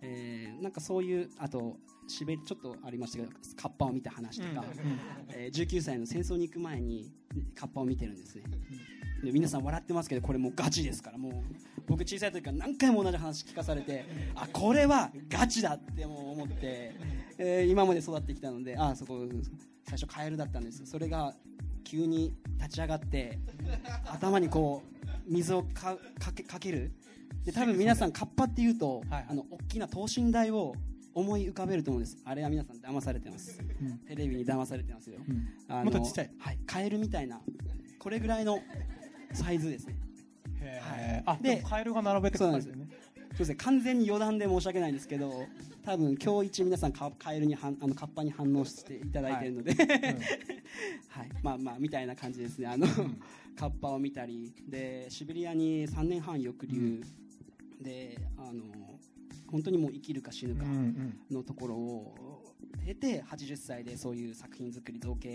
[0.02, 4.64] えーなんかそういうあとしべちょっとありましたけどカッパを見た話とか、
[5.34, 7.12] えー19歳の戦争に行く前に
[7.54, 8.44] カッパを見てるんですね。
[9.22, 11.32] で皆さん笑ってますけどこれもうガチですからもう
[11.88, 14.04] 僕小さい時から何回も同じ話聞かされて
[14.36, 16.94] あこれはガチだってもう思って、
[17.38, 19.26] えー今まで育ってきたのであそこ
[19.84, 20.86] 最初カエルだったんです。
[20.86, 21.34] それが
[21.84, 23.38] 急に立ち上がって
[24.06, 26.92] 頭にこう水をかかけかける。
[27.44, 29.26] で多分皆さんカッパっていうと、はい。
[29.28, 30.74] あの大きな等身大を
[31.18, 32.16] 思い浮かべると思うんです。
[32.24, 33.98] あれは皆さん騙されてます、ん。
[34.06, 35.48] テレビに騙されてますよ、うん。
[35.68, 36.30] あのもっとちっちゃい。
[36.38, 37.40] はい、カエルみたいな
[37.98, 38.60] これぐらいの
[39.32, 39.96] サイズですね。
[40.60, 41.30] へー。
[41.30, 42.88] あででもカエルが並べて書かれてるね。
[43.32, 43.48] そうです。
[43.48, 43.54] ね。
[43.56, 45.46] 完全に余談で申し訳ないんですけど
[45.84, 49.74] 多分今日一皆さんカカエルにはんあのカッパに反応していただいているので、
[51.08, 51.28] はい。
[51.42, 52.66] まあまあみたいな感じですね。
[52.66, 52.86] あの、
[53.56, 54.52] カッパを見たり。
[54.68, 57.02] でシベリアに3年半抑留、
[57.80, 58.97] であの
[59.50, 60.64] 本当にもう生きるか死ぬか
[61.30, 62.44] のところを
[62.84, 65.28] 経て80歳でそういう作品作り造形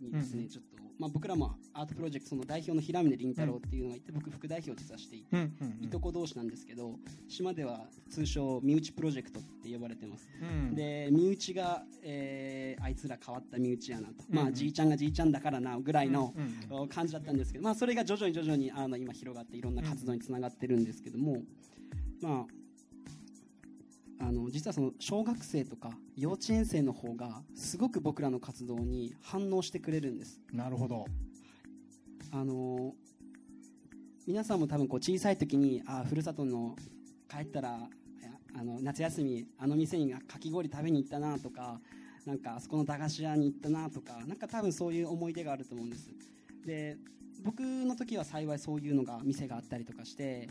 [0.00, 5.36] にですね、うんちょっと、まあ、僕らもアートプロジェクトその代表の平峰凛太郎っていうのがいて、僕副代表を実はしていて、
[5.80, 6.96] いとこ同士なんですけど
[7.28, 10.28] 島では通称身内プロジェクトって呼ばれてます。
[10.40, 10.74] うん。
[10.74, 16.34] で身内が、えーあいつら変わった身内やなと、まあじいちゃんがじいちゃんだからなぐらいの
[16.88, 21.42] 感じだったんですけど、まあ、それが徐々に徐々にあの今広がっていろんな活動につながってるんですけども、
[22.20, 22.61] まあ、
[24.22, 30.40] あの実はその小学生とか幼稚園生の方がすごく僕らの活動に反応してくれるんです。
[30.52, 31.06] なるほど。
[32.30, 32.94] あの
[34.24, 36.76] 皆さんも多分こう小さい時にあふるさとの
[37.28, 37.76] 帰ったら
[38.54, 41.80] あの夏休みあの店にかき氷食べに行ったなとか
[42.24, 46.08] なんかあそこの駄菓子屋に行ったなとかなんか多分そういう思い出があると思うんです。
[46.64, 46.96] で
[47.42, 50.48] 僕の時は幸いそういうのが店があったりとかして、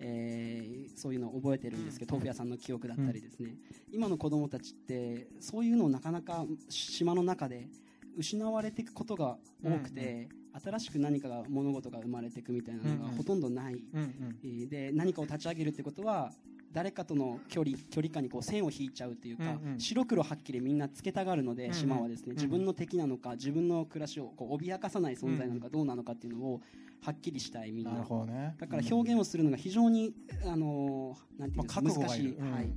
[0.00, 3.54] えーそういうのを覚えてるんですけど豆腐屋さんの記憶だったりですね、
[3.92, 7.68] 今の子供たちってそういうのをなかなか島の中で
[8.16, 10.28] 失われていくことが多くて、
[10.64, 16.32] 新しく何かが物事が生まれていくみたいなのうんうんがほとんどない、うんうんえーで何かを立ち上げるってことは
[16.72, 19.80] 誰かとの距離距離感にこう線を引いちゃうっていうか、うんうん。
[19.80, 21.74] 白黒はっきりみんなつけたがるので、うんうん。
[21.74, 26.60] 島はですねうん自分の敵なのか自分の暮らしをこう脅かさない存在なのかどうなのかっていうのを
[27.00, 28.56] はっきりしたいみんななるほどね。
[28.58, 32.52] だから表現をするのが非常に、あのーなんていうんですか、まあ覚悟難しい、うん。
[32.52, 32.72] はい、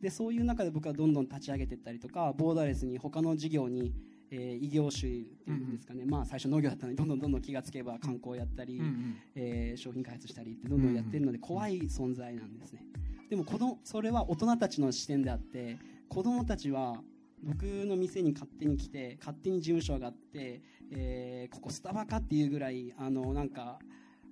[0.00, 3.94] でそういう中で僕はどんどん立ち上げていったりとかボーダーレスに他の事業に、
[4.30, 9.16] えー異業種っていうんですかね、まあ、最初農業だったのにどんどんどんどん気がつけば観光やったり、うんうん。
[9.34, 12.84] えー商品開発したりってどんどんやってるので怖い存在なんですね。
[13.30, 17.02] でも子供それは大人たちの視点であって子供たちは
[17.42, 20.62] 僕の店に勝手に来て勝手に事務所があって、
[20.94, 23.78] えーここスタバかっていうぐらいあのなんか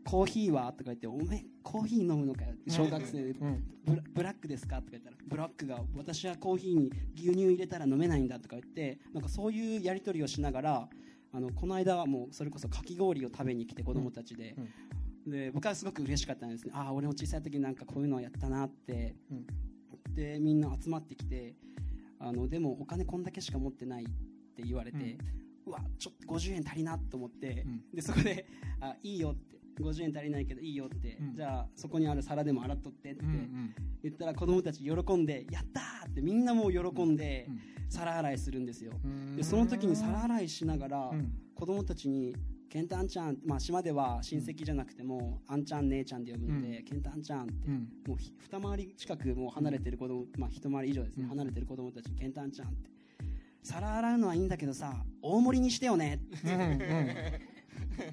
[0.04, 3.64] コーヒーはとか言っておめえコーヒー飲むのかよって小学生でうん。
[3.84, 10.88] ブラブラックですかとか言ったらブラックが私はコーヒーに牛乳入れたら飲めないんだとか言ってなんかそういうやり取りをしながら
[11.32, 14.56] あのこの間はもうそれこそかき氷を食べに来て子供たちで,、
[15.26, 16.72] で僕はすごく嬉しかったんですね。
[16.74, 19.46] ああ俺も小さい時になんかこういうのをやったなって、うん。
[20.14, 21.54] でみんな集まってきて
[22.18, 24.06] あのでもお金こんだけしか持ってないっ
[24.56, 25.16] て言われて、
[25.70, 27.82] うわちょっと50円足りなと思って、うん。
[27.94, 28.46] でそこで
[28.80, 29.50] あいいよって。
[29.80, 31.34] 50円足りないけどいいよって、うん。
[31.34, 33.24] じゃあそこにある皿でも洗っとってって、
[34.02, 38.92] 言ったら子供たち喜んでやったーってみんなもう喜んでうん皿洗いするんですよ。
[39.04, 39.36] うん。
[39.36, 41.32] でその時に皿洗いしながらうん。
[41.54, 42.34] 子供たちに
[42.70, 47.88] 「ケンタあんちゃん」まあ島では親戚じゃなくても「あんちゃん姉ちゃん」で呼ぶので「ケンタあんちゃん」ってうん。
[48.06, 51.30] もうひ二回り近くもう離れてる子供まあ一回り以上ですねうん。
[51.30, 52.89] 離れてる子供たちに「ケンタあんちゃん」って
[53.62, 56.20] 皿洗うのはいいんだけどさ大盛りにしてよね。
[56.44, 57.50] うんうん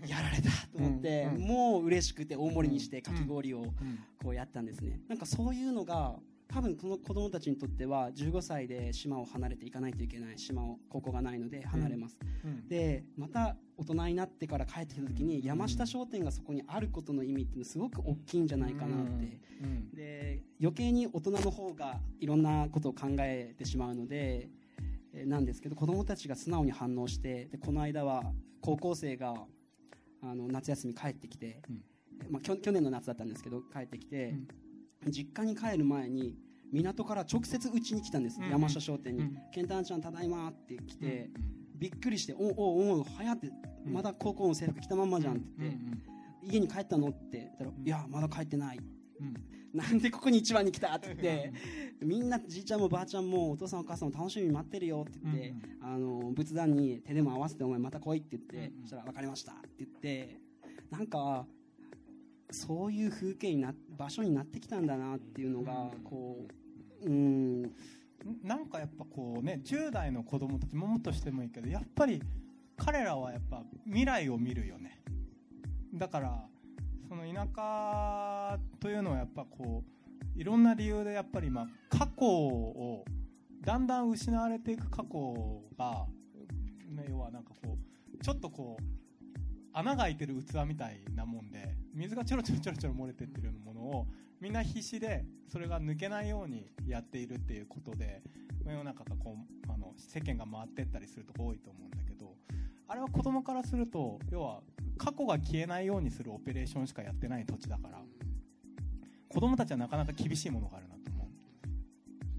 [0.06, 4.00] やられたと思って、うんうんもう嬉しくて大盛りにしてかき氷をうん。
[4.22, 5.00] こうやったんですね。
[5.08, 6.16] なんかそういうのが
[6.50, 12.68] 多分この子供たちにとっては15歳で島を離れていかないといけない島をここがないので離れます、うん。
[12.68, 24.67] でまた大人になってから帰ってきた時に山下商店がそこにあることの意味っていうのすごく大きいんじゃないかなって、うんで余計に大人の方がいろんなことを考えてしまうのでえー
[25.26, 28.24] なんですけど子供たちが素直に反応してでこの間は
[28.62, 29.34] 高校生が
[30.22, 31.84] あの夏休み帰ってきて、うん。
[32.32, 34.36] まあ、去去年の夏だったんですけど帰ってきて、
[35.08, 36.36] 実家に帰る前に
[36.72, 39.24] 港から直接うちに来たんです、うん山下商店に。
[39.24, 41.30] うん「ケンタンちゃんただいま」って来て、
[41.76, 43.52] びっくりして「おおおお早って
[43.86, 43.94] うん。
[43.94, 46.04] まだ高校の制服着たまんまじゃん」って言って、うん
[46.44, 47.86] 家に帰ったの?」って言ったら「ん。
[47.86, 48.80] いやまだ帰ってない」
[49.20, 49.34] うん。
[49.74, 51.54] なんでここに一番に来たって言って、
[52.02, 58.82] みんなじいちゃんもばあちゃんもお父さんお母さんも楽しみに待ってるよって言って、あの仏壇に手でも合わせてお前また来いって言って、うんうん。
[58.82, 60.40] そしたら分かりましたって言って
[60.90, 61.48] なんか
[62.50, 66.48] そういう風景にな場所になってきたんだなっていうのがこ
[67.02, 67.74] ううん。
[68.44, 72.22] なんかやっぱこうね10代の子供たちももっとしてもいいけどやっぱり
[72.76, 75.02] 彼らはやっぱ未来を見るよね
[75.94, 76.46] だから
[77.08, 83.06] その田舎というのはやっぱこういろんな理由でやっぱりま過去を
[83.62, 86.06] だんだん失われていく過去が、
[86.90, 87.78] ね、要はなんかこ
[88.14, 88.84] うちょっとこう
[89.74, 94.08] 穴が開いてる器みたいなもんで水がちょろちょろちょろちょろ漏れてってるようなものを
[94.40, 98.22] みんな必死でそれが抜けないようにやっているっていうことで
[98.66, 99.36] 世の中がこ
[99.68, 102.07] うあの世間が回ってったりするとこ多いと思うんだけど
[102.88, 104.62] あれは子供からすると要は
[104.98, 108.00] 過去が消えないようにするオペレーションしかやってない土地だから
[109.30, 111.30] 子供たちはなかなか厳しいものがあるなと思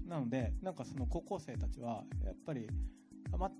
[0.05, 0.09] う。
[0.09, 2.67] なのでなんかその高校生たちはやっぱり
[3.31, 3.55] あまた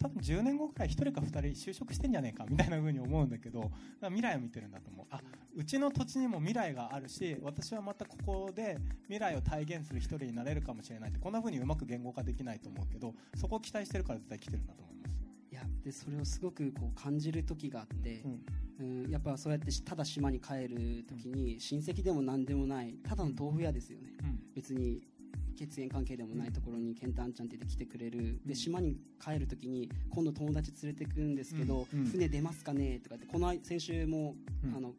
[0.00, 3.70] 多分10年後くらい1人か2人就職してんじゃねえかみたいな風に思うんだけど
[4.02, 5.06] 未来を見てるんだと思う。
[5.10, 5.20] あ
[5.56, 14.97] うちの土地にも未来があるし私はまたここで未来を体現する一人になれるかもしれないってこんな風にうまく言語化できないと思うけどそこを期待してるから絶対来てるんだと思いますい
[15.58, 18.22] やでそれをすごくこう感じる時があって、
[18.80, 24.08] うん、やっぱそうやってただ島に帰る時に親戚でも何でもないただの豆腐屋ですよね。
[24.22, 24.40] うん。
[24.54, 25.00] 別に
[25.56, 28.40] 血縁関係でもないところにケンタンちゃんって言って来てくれる。
[28.46, 32.00] で島に帰る時に今度友達連れてくんですけど、うん。
[32.00, 32.06] うん。
[32.06, 33.00] 船出ますかね？
[33.00, 34.76] とかってこの先週も、うん。
[34.76, 34.94] あの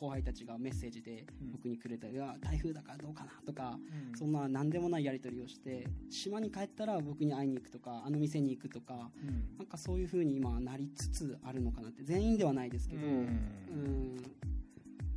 [0.00, 1.52] 後輩たちがメッセージでうん。
[1.52, 3.78] 僕にくれたり、いや台風だからどうかなとか、
[4.10, 4.18] うん。
[4.18, 9.58] そんな何でもないやり取りをして島に帰ったら僕に会いに行くとかあの店に行くとかうん。
[9.58, 13.12] なんかそういう風に今なりつつあるのかなって全員ではないですけど、うん。
[13.12, 14.16] うん。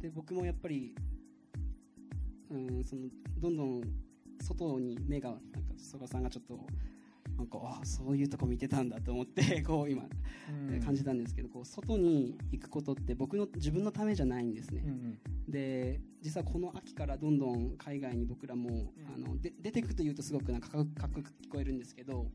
[0.01, 0.93] で僕もやっぱり、
[2.51, 3.03] うん、その
[3.39, 3.81] どんどん
[4.41, 6.59] 外に目がなんか曽我さんがちょっと
[7.37, 10.03] なんかあそういうとこ見てたんだと思って こう今
[10.49, 10.81] うん。
[10.81, 15.19] 感じたんですけどこう外に行くことって僕の自分のためじゃないんですね、うんうん。
[15.49, 19.13] で実はこの秋からどんどん海外に僕らも、うん。
[19.13, 22.31] あので出てくというとすごくなんかかっこよく聞こえるんですけど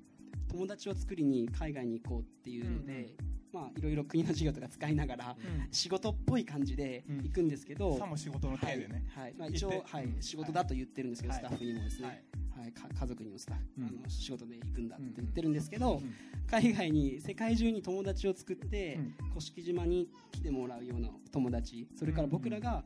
[0.48, 3.14] 友達を作りに海外に行こうっていうので、
[3.52, 5.68] まあいろいろ国の授業とか使いながらうん。
[5.70, 9.24] 仕事っぽい感じで行くんですけど、さも仕事の体でね、はい。
[9.24, 9.34] はい。
[9.38, 10.04] まあ、一応はい。
[10.04, 10.22] うん。
[10.22, 11.44] 仕事だと言ってるんですけど、はい。
[11.44, 12.70] スタッフにもですね、ははい。
[12.70, 13.86] いか家族にもスタッフ、うん。
[13.86, 16.14] あの仕事で行くんだってうん言ってるんですけど、うん
[16.50, 19.14] 海外に世界中に友達を作って、うん。
[19.34, 22.84] 甑島に来てもらうような友達それから僕らが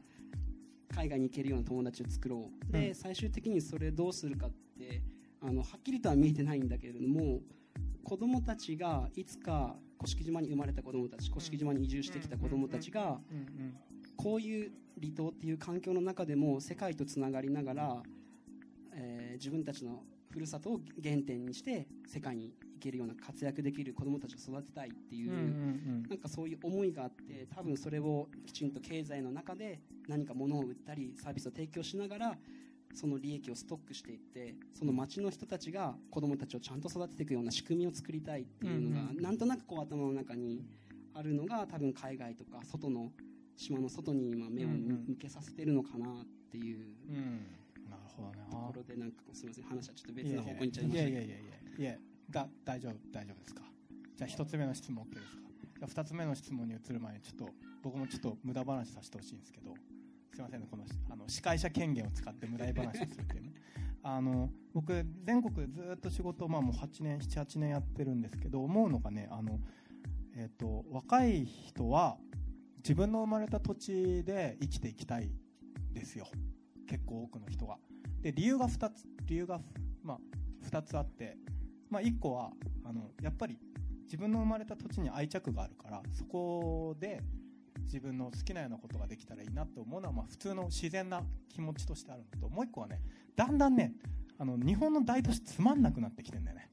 [0.94, 2.94] 海外に行けるような友達を作ろう、でうん。
[2.94, 5.02] 最終的にそれどうするかって
[5.44, 7.40] あのはっきりとは見えてないんだけれども
[8.04, 13.18] 子供たちがいつか甑島に生まれた子供たち甑島に移住してきた子供たちが
[14.16, 18.02] こういう離島っていう環境の中でも世界とつながりながら、
[18.94, 25.32] えー自分たちのふるさとを原点にして世界に行けるような活躍できる子供たちを育てたいっていう、
[26.08, 32.38] なんかそういう思いがあって多分それをきちんと経済の中で何か物を売ったりサービスを提供しながら
[32.94, 39.22] その利益をストックしていってその町の人たちが子供たちをちゃんと育てていくような仕組みを作りたいっていうのが、うんうん。
[39.22, 40.62] なんとなくこう頭の中に
[41.14, 43.10] あるのが多分海外とか外の
[43.56, 46.78] 島の外に今目を向けさせてるのかなっていう
[47.08, 47.16] うん。
[47.16, 47.40] うん
[47.90, 48.46] なるほどね。
[48.50, 51.08] ところでなんかすみません話はちょっと別の方向に行っちゃいまいした。
[51.10, 51.36] いやいやいや
[51.78, 51.96] いや
[52.30, 53.62] だ大丈夫大丈夫ですか？
[54.16, 55.42] じゃあ一つ目の質問 OK ですか？
[55.78, 57.52] じゃあ二つ目の質問に移る前にちょっと
[57.82, 59.74] 僕もちょっと無駄話させてほしいんですけど
[60.32, 63.52] すいませんねこのあの司会者権限を使って無駄話をするっていうね。
[64.04, 69.60] あの僕全国ずっと仕事、まあ、もう8年78年やってるんですけど思うのがねあの、
[70.34, 72.18] えっと若い人は
[72.78, 75.30] 自分の生まれた土地で生きていきたい
[75.92, 76.26] ですよ。
[76.86, 77.78] 結構多くの人が。
[78.22, 79.60] で理由が2つ理由が、
[80.02, 80.20] まあ、
[80.66, 81.36] 2つあって、
[81.90, 82.52] まあ、1個は
[82.84, 83.58] あのやっぱり
[84.04, 87.22] 自分の生まれた土地に愛着があるからそこで
[87.92, 93.00] 自分の好きなようなことができたらいいなと思うのは、まあ、普通の自然な気持ちとしてあるのともう1個はね
[93.36, 93.92] だんだんね
[94.38, 96.70] あの日本の大都市つまんなくなってきてんだよね。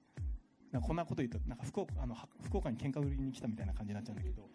[0.72, 4.50] なんかこんなこと言うとなんか福岡あの福岡に喧嘩売りに来たみたいな感じになっちゃうんだけど、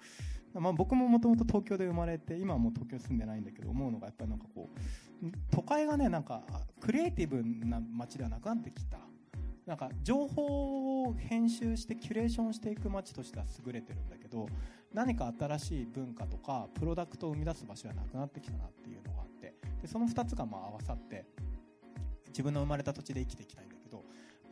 [0.55, 4.70] まあ、僕ももともと東京で生まれて今はもう東京住んでないんだけど思うのがやっぱりなんかこ
[5.22, 6.42] う都会がねなんか
[6.81, 8.98] クリエイティブな街ではなくなってきた。
[9.66, 14.46] なんか情報を編集してキュレーションしていく街としては優れてるんだけど
[14.94, 21.26] 何か新しい文化とかプロダクトを生み出す場所はなくなってきたなっていうのがあってでその2つがまあ合わさって
[22.28, 24.04] 自分の生まれた土地で生きていきたいんだけど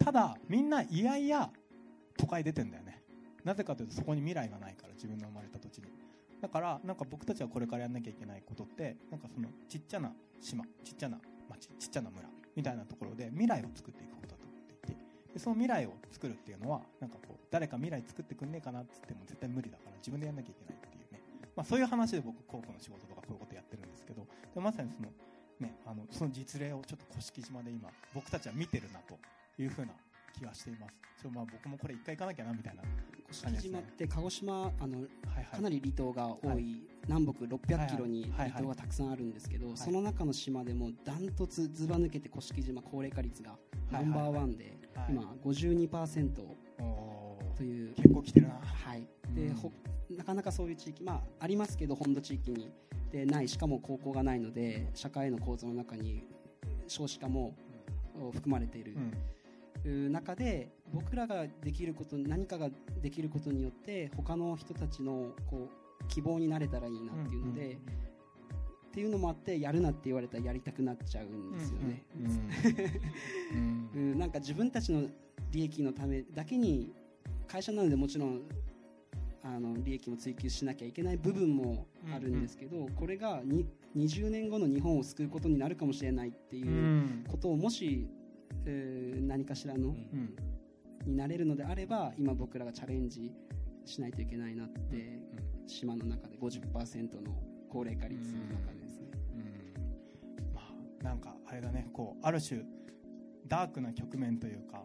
[0.05, 1.49] ただみんないやいや
[2.19, 3.03] 都会出てんだよね。
[3.45, 5.85] なぜかというとそこに未来がないから自分の生まれた土地に。
[6.41, 14.22] だからなんか僕たちはこれからやんなきゃいけないことってなんかそのちっちゃな島ちっちゃな町ちっちゃな村みたいなところで未来を作っていく
[15.33, 21.21] でその未来を作るっていうのはなんかこう誰か未来作ってくんねえかなっつっても絶対無理だから自分でやんなきゃいけないっていうね、
[21.57, 25.09] まあ、そういう話で僕広報の仕事とかこういうことやってるんですけどでまさにその,、
[25.61, 29.17] ね、あのその実例をちょっと甑島で今僕たちは見てるなと
[29.61, 29.93] いうふうな
[30.33, 30.95] 気がしています。
[31.23, 32.83] ちょまあ僕もこれ一回行かなきゃなみたいな
[33.31, 35.47] 甑島って鹿児島あのはいはい。
[35.57, 36.65] かなり離島が多い、はい。
[37.07, 38.51] 南北600キロにはいはい。
[38.51, 39.77] 離島がたくさんあるんですけど、い。
[39.77, 43.57] その中の島でもダントツずば抜けて甑島高齢化率が
[43.91, 45.13] ナンバーワンで、はい。
[45.13, 46.43] 今52%
[46.81, 47.57] おー。
[47.57, 47.95] という。
[47.95, 48.55] 結構来てるな。
[48.63, 49.07] はい。
[49.35, 49.55] でうん。
[49.55, 49.73] ほ
[50.11, 52.71] なかなかそういう地域、まあ、ありますけど本土地域に。
[53.13, 56.25] でないしかも高校がないので社会の構造の中に
[56.89, 57.55] 少子化も
[58.19, 58.97] お含まれている、
[59.85, 62.71] 中で僕らができること何かが
[63.03, 65.69] できることによって他の人たちのこ
[66.01, 67.79] う希望になれたらいいなっていうので、
[68.93, 72.05] っていうのもあってやるなって言われたらやりたくなっちゃうんですよね。
[74.19, 75.09] なんか自分たちの
[75.51, 76.93] 利益のためだけに
[77.49, 78.43] 会社なのでもちろん
[79.43, 83.67] あの利益も追求しなきゃいけない部分もあるんですけど、これがに
[83.97, 88.07] 20年後の日本を救うことになるかもしれないっていううんことをもし、
[88.67, 90.37] えー何かしらの、うん
[91.07, 93.33] になれるのであれば今僕らがチャレンジ
[93.85, 95.19] しないといけないなって、
[95.67, 97.33] 島の中で50%の
[97.69, 98.82] 高齢化率の中で
[101.03, 102.63] なんかあれだねこうある種
[103.47, 104.85] ダークな局面というか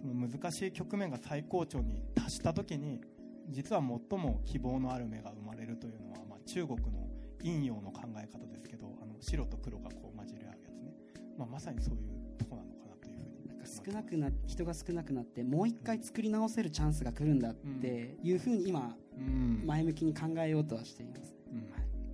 [0.00, 3.00] その難しい局面が最高潮に達した時に
[3.48, 10.94] 実は最も希望のある目が生まれるというのは、まあ、中国の陰陽の考え方ですけどあの白と黒がこう混じり合うやつね、
[11.38, 19.62] まあ、まさにそういうとこなのかなというふうになんか少なくな人が少なくなってもう一回作り直せるチャンスが来るんだっていうふうに今うん。
[19.66, 21.68] 前向きに考えようとはしています、うん。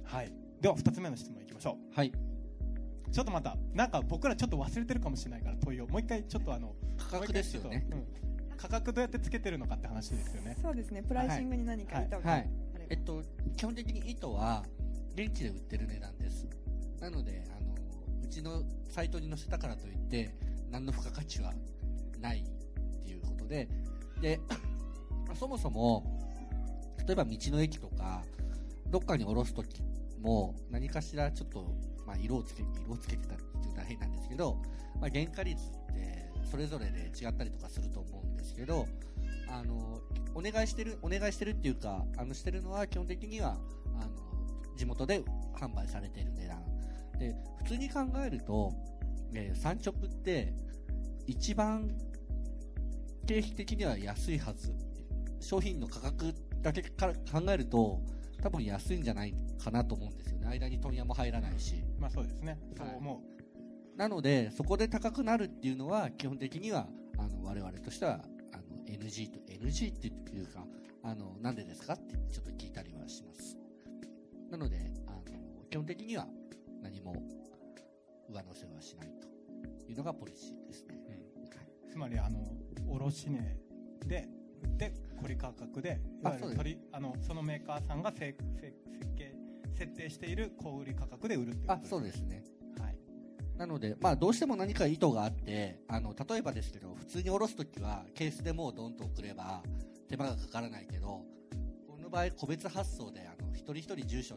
[0.05, 1.97] はい、では2つ目の質問いきましょう。
[1.97, 2.12] はい。
[3.13, 3.57] ちょっとまた。
[3.75, 5.87] なんか僕らちょっと忘れてるかもしれないから問いを。
[5.87, 7.87] もう一回ちょっとあの価格ですよね。
[7.91, 8.07] もうん。
[8.57, 10.57] 価格どうやってつけてるのかって話ですよね。
[10.61, 11.03] そうですね。
[11.03, 12.43] プライシングに何か意図があはい。
[12.43, 13.23] れば、えっと、
[13.57, 14.65] 基本的に糸は
[15.15, 16.47] 現地で売ってる値段です。
[17.01, 17.75] なので、あの、
[18.23, 20.35] うちのサイトに載せたからといって、
[20.71, 21.53] 何の付加価値は
[22.21, 23.69] ないっていうことで、
[24.21, 24.41] で、
[25.35, 26.05] そもそも、
[27.07, 28.23] 例えば道の駅とか、
[28.89, 29.83] どっかに降ろすとき
[30.21, 31.67] も、何かしらちょっと、
[32.11, 34.57] まあ、色をつけ、色をつけてたっていう大変なんですけど、
[35.01, 38.89] まあ、原価率って、それぞれで違ったりとかすると思うんですけど、
[39.49, 40.01] あの、
[40.35, 43.57] お願いしてる、お願いしてるっていうか、あの、してるのは基本的には、
[44.01, 45.23] あの、地元で
[45.55, 46.65] 販売されてる値段。
[47.19, 48.73] で、普通に考えると、
[49.33, 50.53] えー、サンチョップって、
[51.29, 51.97] 一番、
[53.25, 54.75] 経費的には安いはず。
[55.39, 58.01] 商品の価格だけから考えると、
[58.41, 60.47] 多分安いんじゃないかなと思うんですよね。
[60.49, 61.82] 間に問屋も入らないし。
[61.99, 63.22] まあそうですねそうはい思
[63.97, 66.88] なので、そこで高くなるっていうのは、基本的には、
[67.18, 70.64] あの、我々としては、あの、NG と、NG っていうか、
[71.03, 73.59] あの、なんでですかってちょっと聞いたりはします。
[74.51, 75.22] なので、あの、
[75.68, 76.26] 基本的には
[76.82, 77.14] 何も
[78.30, 79.28] 上乗せはしないと
[79.91, 80.95] いうのがポリシーですね。
[81.07, 82.38] うつまりあの
[82.88, 83.57] 卸値
[84.07, 84.28] で
[84.62, 89.35] 売って小売価格でいわゆる取りあのそのメーカーさんがせせ設計
[89.81, 92.45] 設定している小売価格で売るってことあ、そうですね。
[92.79, 92.97] はい。
[93.57, 99.62] なので、まあ、どうしても何か意図があって、あの、例えばですけど、普通に下ろすときは、ケースでもうドンと送れば、
[100.07, 101.25] 手間がかからないけど、
[101.87, 104.37] この場合、個別発送で、あの、一人一人住所、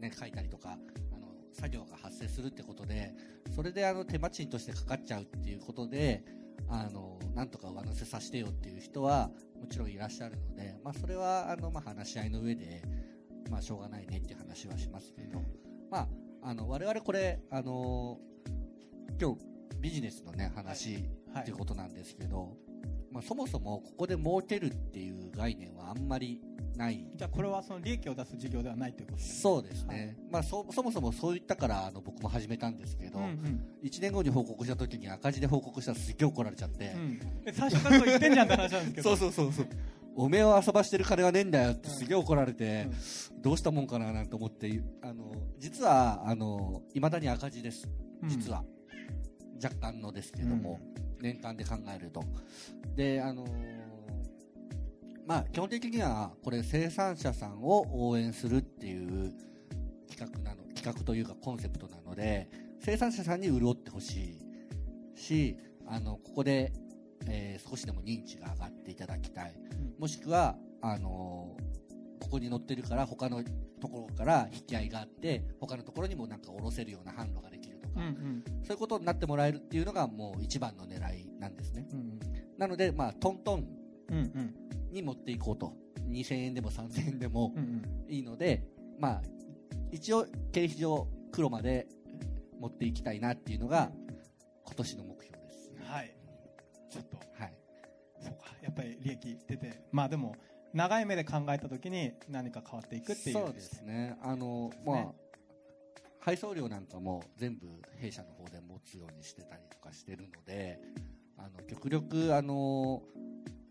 [0.00, 0.70] ね、書いたりとか、
[1.12, 3.12] あの、作業が発生するってことで、
[3.54, 6.24] それで、あの、手間賃としてかかっちゃうっていうことで、
[6.68, 9.30] あの、なんとか上乗せさせてよっていう人は、
[9.60, 12.82] もちろんいらっしゃるので、まあ、それは、あの、まあ、話し合いの上で、
[13.50, 15.42] まあ、しょうがないねっていう話はしますけど、
[15.90, 16.08] まあ、
[16.42, 18.18] あの、我々これ、あの
[19.20, 19.38] 今日
[19.80, 20.94] ビジネスのね、話
[21.32, 21.42] はい。
[21.42, 22.56] っていうことなんですけど、
[23.14, 26.40] まあ、そもそもここで儲けるっていう概念はあんまり
[26.76, 27.06] ない。
[27.14, 30.16] じゃあこれはその利益を出す事業ではないということですねそうですね。
[30.32, 39.68] まあ、そ、そもそもそういったから、あの、僕も始めたんですけど、うんうん1年後に報告した時に赤字で報告したらすっげえ怒られちゃって、うんえ最初からそう言ってんじゃんって話なんですけど そうそうそうそう。
[40.16, 42.88] おめえを遊ばしてる金はねえんだよってすげえ怒られて、
[43.40, 47.88] どうしたもんかななんて思って、あの、実は、あの、未だに赤字です。
[48.22, 48.64] うん実は。
[49.62, 50.80] 若干のですけども、
[51.24, 52.22] 年間で考えると。
[52.94, 53.48] で、あのー
[55.26, 59.32] まあ、基本的には、これ生産者さんを応援するっていう
[60.06, 62.46] 企画なの、企画というかコンセプトなので、
[62.80, 64.38] 生産者さんに潤ってほし
[65.16, 65.56] いし、
[65.86, 66.72] あの、ここで、
[67.26, 69.54] えー少しでも認知が上がっていただきたい。
[69.98, 71.64] もしくは、あのー
[72.20, 73.44] ここに載ってるから他の
[73.80, 81.86] ところから引き合いがあって、他のところにもなんか下ろせるような販路ができるとか、うんうんそういうことになってもらえるっていうのがもう一番の狙いなんですね。
[81.92, 82.18] うん
[82.56, 83.66] なので、まあ、トントン
[84.10, 84.54] うんうん
[84.90, 85.72] に持っていこうと。
[86.08, 87.66] 2000円でも3000円でもうんう
[88.08, 88.62] んいいので、
[88.98, 89.22] まあ、
[89.90, 91.88] 一応、経費上黒まで
[92.60, 93.90] 持っていきたいなっていうのが、
[94.64, 95.72] 今年の目標です。
[95.84, 96.14] はい
[96.90, 97.54] ちょっとはい。
[98.20, 100.36] そうかやっぱり利益出てまあでも
[100.72, 104.16] 長い目で考えた時に何か変わっていくっていうそうですね。
[104.22, 105.12] あの、ねまあ、
[106.24, 107.66] 配送料なんかも全部
[107.98, 110.80] 弊社の方で持つようにしてたりとかしてるので、
[111.36, 113.02] あの、極力、あの、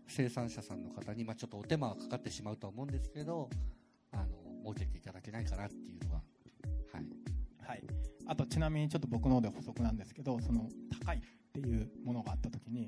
[0.06, 3.50] 生産者さんの方に、まあちょっとお手間はかかってしまうとは思うんですけど、
[4.12, 4.28] あの、
[4.62, 6.22] 儲けていただけないかなっていうのは、
[6.92, 7.24] はい。
[7.66, 7.82] はい、
[8.26, 10.68] あとちなみにちょっと僕の方で補足なんですけどその
[11.02, 11.20] 高いっ
[11.52, 12.86] ていうものがあった時に、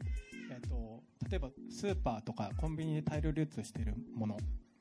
[0.51, 4.37] えっと例えばスーパーとかコンビニで大量流通しているもの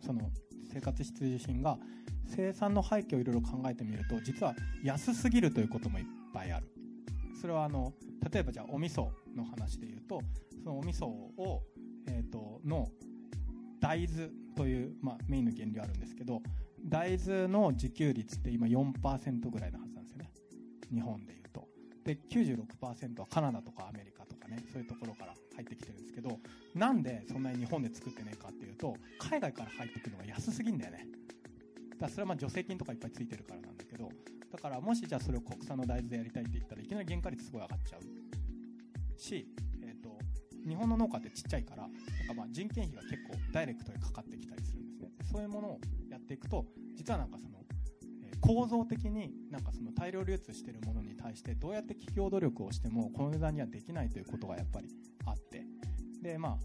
[0.05, 0.29] その
[0.71, 1.77] 生活必需品が
[2.27, 4.53] 生産の背景をいろいろ考えてみると実は
[4.83, 6.67] 安すぎるということもいっぱいある。
[7.39, 7.93] それはあの
[8.31, 10.21] 例えばじゃあお味噌の話で言うと
[10.63, 11.61] そのお味噌を、
[12.07, 12.89] えっとの
[13.79, 16.41] 大豆という、まあ、メインの原料あるんですけど
[16.83, 20.31] 大豆の自給率って今4%ぐらいのはずなんですよね。
[20.91, 21.67] 日本でいうと。
[22.03, 26.39] で96%はカナダとかアメリカとかねそういうところから入ってきてるんですけど
[26.73, 31.07] なんでそんなに日本で作ってねえかっていうと海外から入ってくるのが安すぎんだよね。
[31.91, 34.09] だからそれはま助成金とかいっぱいついてるからなんだけど
[34.51, 38.01] だからもしじゃあそれを国産の大豆でやりたいって言ったらいきなり原価率すごい上がっちゃう。
[39.19, 39.47] し、
[39.81, 40.17] えー、と
[40.67, 41.91] 日本の農家ってちっちゃいからなん
[42.27, 45.09] かまあ人件費が結構ダイレクトにかかってきたりするんですね。
[45.31, 45.79] そういうものを
[46.09, 47.59] やっていくと実はなんかその、
[48.23, 54.89] え構造的になんかその大量流通しているものに対してどうやって企業努力をしてもこの値段にはできないということがやっぱり
[56.26, 56.57] でまあ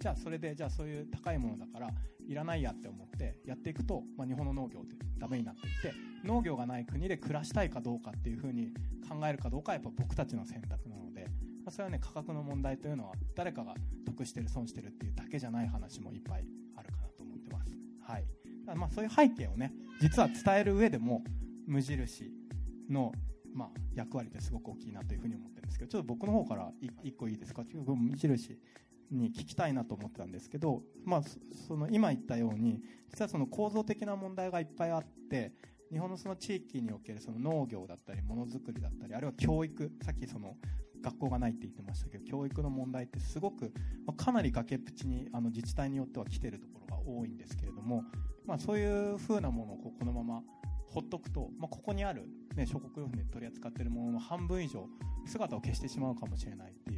[0.00, 1.90] じゃあそれでじゃあそういう高いものだから
[2.28, 5.92] いらないやって思ってやっていくと、まあ、日本の農業ってダメになっていって
[6.24, 8.72] 農業がない国で暮らしたいかどうかっていうふうに
[9.08, 11.24] 考えるかどうかはやっぱ僕たちの選択なので、
[11.64, 13.74] まあ、それはね価格の問題というのは誰かが
[14.06, 16.44] 得してる損してるっていうだけじゃない話もいっぱい
[16.76, 17.76] あるかなと思ってます。
[18.02, 18.24] はい、
[18.66, 21.24] だまあそういう背景をね実は伝える上でも
[21.66, 22.30] 無印
[22.88, 23.12] の
[23.54, 27.64] まあ、役割ってすごく大きいなというふうに思ってるんですけどちょっと僕の方から1個いいですか？
[27.74, 28.60] 無印
[29.10, 31.22] に聞きたいなと思ってたんですけど、まあ、
[31.66, 32.80] その今言ったように
[33.10, 35.52] 実はその構造的な問題がいっぱいあって
[35.90, 40.56] 日本のその地域におけるその農業だったりものづくりだったりあるいは教育さっきその
[41.02, 43.72] 学校がないって言ってましたけど教育の問題ってすごく、
[44.06, 48.04] まあ、かなり崖っぷちにあの自治体によっては来てるところが多いんですけれども、
[48.44, 50.42] まあ、そういうふうなものをこうこのまま
[50.90, 52.24] ほっとくと、まあ、ここにある、
[52.56, 54.86] ね、諸国用品で取り扱っているものの半分以上
[55.26, 56.97] 姿を消してしまうかもしれないってい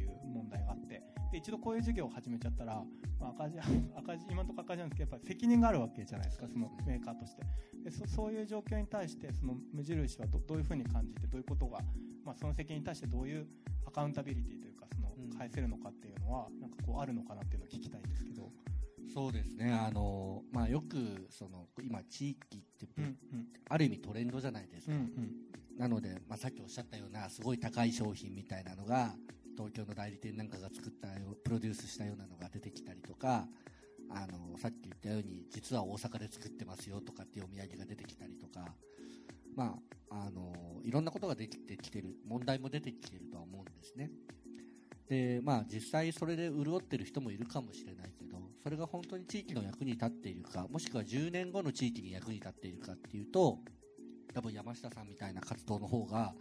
[1.31, 2.83] で一度こういう事業を始めちゃったら、
[3.19, 3.59] まあ、赤字
[3.95, 7.43] 赤字今のところ赤字なんですけどやっぱり責任があるわけじゃないですかそのメーカーとして
[7.83, 11.79] でそそういう状況に対してその無印はどどういうふうに感じてどういうことが、
[12.25, 13.47] まあ、その責任に対してどういう
[13.85, 18.51] アカウンタビリティというかそのうん返せるのかっていうのはなんかこうあるのかなっていうのを聞きたいんですけど。
[19.13, 19.73] そうですね。
[19.73, 24.93] あの、まあ、よく、その、今、地域って、うんうんある意味トレンドじゃないですか。
[24.93, 25.35] うんうん
[25.77, 29.15] なので、まあ、さっきおっしゃったような、すごい高い商品みたいなのが、
[29.57, 33.47] 東京の代理店なんかが作ったよ、プロデュースしたようなのが出てきたりとか、
[34.09, 38.73] あの、さっき言ったように、実は大阪で作ってますよとかっていうお土産が出てきたりとか、
[39.55, 39.77] ま
[40.09, 44.11] あ、あの、いろんなことができてきてる、問題も出てきてるとは思うんですね。
[45.07, 53.59] で、まあ、実際それで潤ってる人もいるかもしれないけど、それが本当に地域の役に立っているか、もしくは10年後の地域に役に立っているかっていうと、
[54.33, 56.33] 多分山下さんみたいな活動の方が、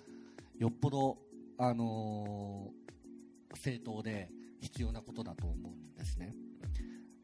[0.58, 1.18] よっぽど、
[1.58, 2.80] あのー
[3.54, 4.30] 正当で
[4.60, 6.34] 必要なことだと思うんですね。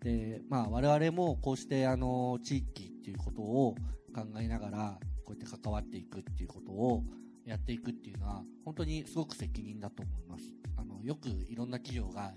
[0.00, 3.74] で、まあ、我々もこうして、あの地域っていうことを
[4.14, 7.02] 考えながら、こうやって関わっていくっていうことを
[7.44, 10.44] やっていくっていうのは、本当にすごく責任だと思います。
[10.76, 12.32] あの、よくいろんな企業が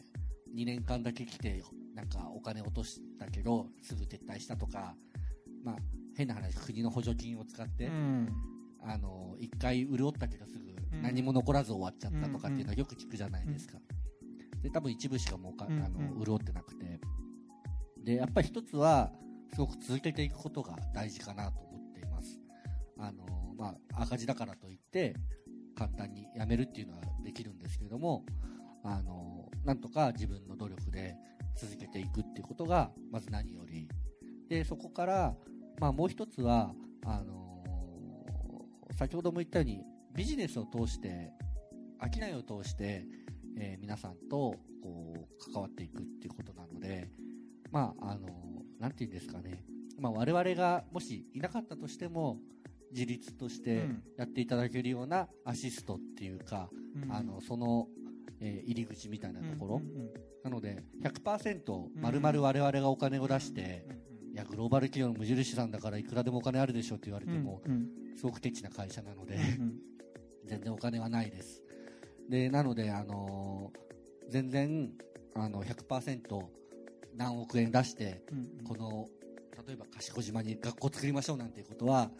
[0.55, 1.63] 2年間だけ来て、
[1.93, 4.95] なんかお金落としたけど、すぐ撤退したとか、
[5.63, 5.75] まあ、
[6.15, 7.87] 変な話、国の補助金を使って、
[8.81, 13.79] あの、一回潤ったけどすぐうん何も残らず終わっちゃったとかっていうのはよく聞くじゃないですか。
[14.61, 16.99] で、多分一部しかもうか、あうんの、うん潤ってなくて。
[18.03, 19.11] で、やっぱり一つは、
[19.53, 22.39] すごく続けていくことが大事かなと思っています。
[22.97, 25.15] あの、まあ、赤字だからといって、
[25.75, 28.25] 簡単にやめるっていうのはできるんですけれども、
[28.83, 31.15] あの、なんとか自分の努力で
[31.55, 33.87] 続けていくっていうことが、まず何より。
[34.49, 35.35] で、そこから、
[35.79, 36.73] まあもう一つは、
[37.05, 37.48] あの
[38.99, 39.81] 先ほども言ったように、
[40.13, 41.31] ビジネスを通して、
[42.01, 43.05] 商いを通して、
[43.57, 47.09] えー皆さんと、こう、関わっていくっていうことなので、
[47.71, 48.27] まあ、あの
[48.77, 49.63] なんていうんですかね。
[49.99, 52.39] まあ我々がもしいなかったとしても、
[52.91, 54.03] 自立としてうん。
[54.17, 56.69] やっていただけるようなアシストっていうか、
[57.01, 57.09] うん。
[57.09, 57.87] あの、その、
[58.41, 59.81] えー入り口みたいなところ。
[60.43, 64.08] なので、100%丸々我々がお金を出して、い
[64.39, 68.17] や、グローバル企業の無印さんだからいくらでもお金あるでしょって言われても、うんうん。
[68.17, 69.73] すごくテチな会社なので、うん
[70.45, 71.61] 全然お金はないです。
[72.27, 73.79] で、なので、あのー
[74.31, 74.91] 全然、
[75.35, 76.43] あの、100%
[77.15, 78.63] 何億円出して、うん。
[78.63, 79.07] この、
[79.67, 82.11] 例えば賢島に学校作りましょうなんていうことは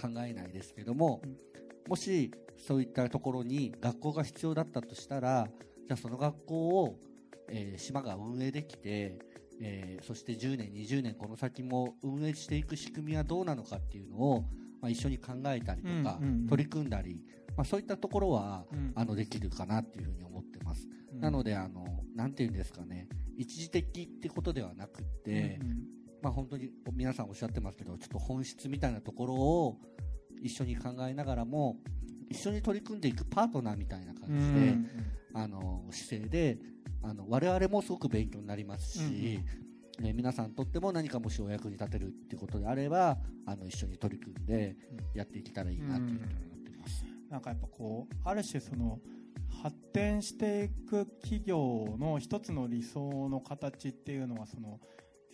[0.00, 1.36] 考えないですけども、うん。
[1.88, 5.48] もしそういったところに学校が必要だったとしたら、
[5.86, 6.98] じゃあその学校を、
[7.48, 9.18] えー島が運営できて、
[9.62, 14.44] えーそして10年、20年この先も運営していく仕組みはどうなのかっていうのを、
[14.80, 16.46] まあ、一緒に考えたりとか、うんうんうん。
[16.48, 17.22] 取り組んだり、
[17.56, 18.92] まあ、そういったところは、うん。
[18.96, 20.88] あのできるかなっていうふうに思ってます。
[21.12, 21.20] うん。
[21.20, 21.86] なので、あの、
[22.16, 29.80] なんていうんですかね、一時的ってことではなくって、うんまあ本当に皆さんおっしゃってますけど、ちょっと本質みたいなところを
[30.40, 31.78] 一緒に考えながらも、
[32.30, 34.76] 一緒に取り組んでいくパートナーみたいな感うんじで、
[35.34, 36.58] あの、姿勢で、
[37.02, 39.40] あの、我々もすごく勉強になりますし、
[40.00, 44.76] ね、皆さんにとっても何かもしお役に立てるっていうことであればあの一緒に取り組んで
[45.14, 47.04] やっていけたらいいなというふうに思っています。
[47.30, 48.98] なんかやっぱこうある種その
[49.62, 54.80] 発展していく企業の一つの理想の形っていうのはその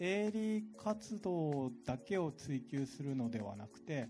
[0.00, 4.08] 営利活動だけを追求するのではなくて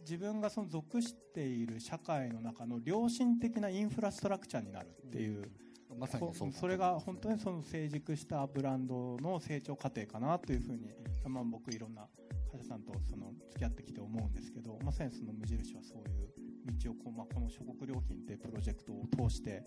[0.00, 5.50] 自分がその属している社会の中の良心的なインフラストラクチャーになるっていう、
[5.98, 10.90] まさにそれが本当にその成熟したブランドの成長過程かなというふうに、
[11.26, 12.06] まあ、僕いろんな
[12.50, 16.34] 会社さんとその付き合ってきて思うんですけどまさにその無印はそういう
[16.82, 19.62] 道をこう、まあ、この諸国良品っていうプロジェクトを通して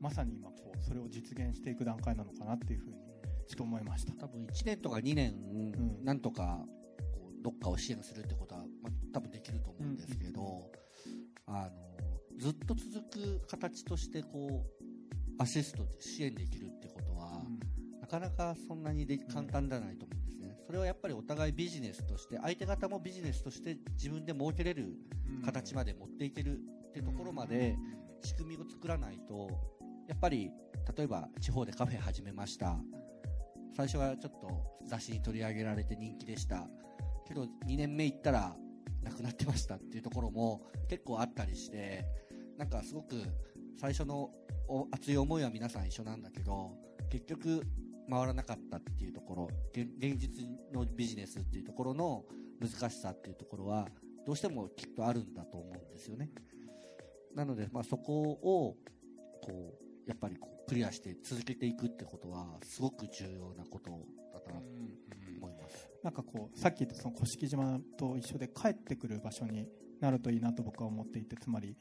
[0.00, 2.96] まさに今こうそれを実現していく段階なのかなっていうふうに
[3.48, 4.12] ちょっと思いました。
[4.14, 6.04] 多分1年とか2年、ん。
[6.04, 6.64] なんとか
[7.12, 10.70] こうどっかを支援するってことは、まあ、多分できると思うんですけど、
[11.46, 11.92] あの
[12.38, 14.81] ずっと続く形としてこう
[15.42, 17.42] アシスト支援できるってことは、
[18.00, 24.94] なかなかそんなにで簡単ではないと思うんですね、それはやっぱりお互いビジネスとして相手方もビジネスとして自分で設けれる
[25.44, 27.76] 形まで持っていけるってところまで
[28.22, 29.50] 仕組みを作らないと
[30.08, 30.52] やっぱり
[30.96, 32.78] 例えば地方でカフェ始めました。
[33.74, 34.48] 最初はちょっと
[34.86, 36.68] 雑誌に取り上げられて人気でした。
[37.26, 38.54] けど2年目行ったら
[39.02, 42.04] なくなってましたっていうところも結構あったりして
[42.58, 43.16] なんかすごく
[43.78, 44.30] 最初の
[44.90, 46.72] 熱い思いは皆さん一緒なんだけど
[47.10, 47.62] 結局
[48.08, 52.24] 回らなかったっていうところ現実のビジネスっていうところの
[52.60, 53.88] 難しさっていうところは
[54.26, 56.30] どうしてもきっとあるんだと思うんですよね。
[57.34, 58.76] なので、まあ、そこを
[59.42, 59.74] こ
[60.06, 63.90] うやっぱりこうクリアして続けていくってことはすごく重要なこと
[64.32, 64.50] だと
[65.40, 69.68] 思います、なんかこうさっき言ったその甑島と一緒で帰ってくる場所に
[70.02, 71.76] なるといいなと僕は思っていてつまり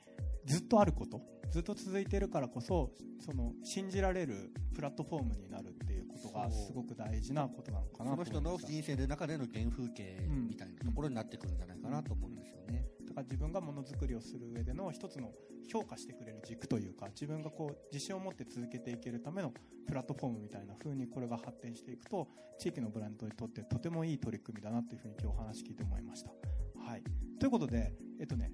[0.46, 10.18] ずっとあることずっと続いているからこそその信じられるプラットフォームになるっていうことがすごく大事なことなのかなその人の人生の中での原風景
[10.48, 12.86] みたいなところになってくるんじゃないかなと思うんですよね。
[13.08, 15.32] だから自分がものづくりをする上での一つの
[15.70, 19.54] 評価してくれる軸というか自分がこう自信を持って続けていけるための
[19.88, 22.28] プラットフォームみたいな風にこれが発展していくと
[22.60, 26.32] 地域のブランドにとってとてもいい取り組みだなというふうに今日お話聞いて思いました。
[26.80, 27.04] はい、
[27.40, 28.52] ということで、えっとね、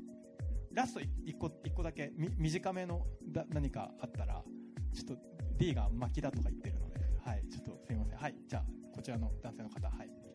[0.72, 4.42] ラスト1個1個だけみ短めのだ何かあったら
[4.94, 5.22] ちょっと
[5.58, 6.96] D が巻きだとか言ってるので、
[7.26, 8.18] はい、ちょっとすいません。
[8.18, 8.64] はい、じゃあ
[8.96, 9.98] こちらの男性の方、はい。
[9.98, 10.27] はい、いい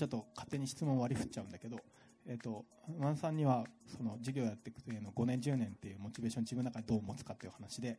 [0.00, 1.76] ちょっと勝手に質問割り振っちゃうんだけど、
[2.26, 2.64] えっと
[2.98, 7.98] ワンさんにはその事業やっていく上の5年10年っていうモチベーション自分の中でどう持つかっていう話で、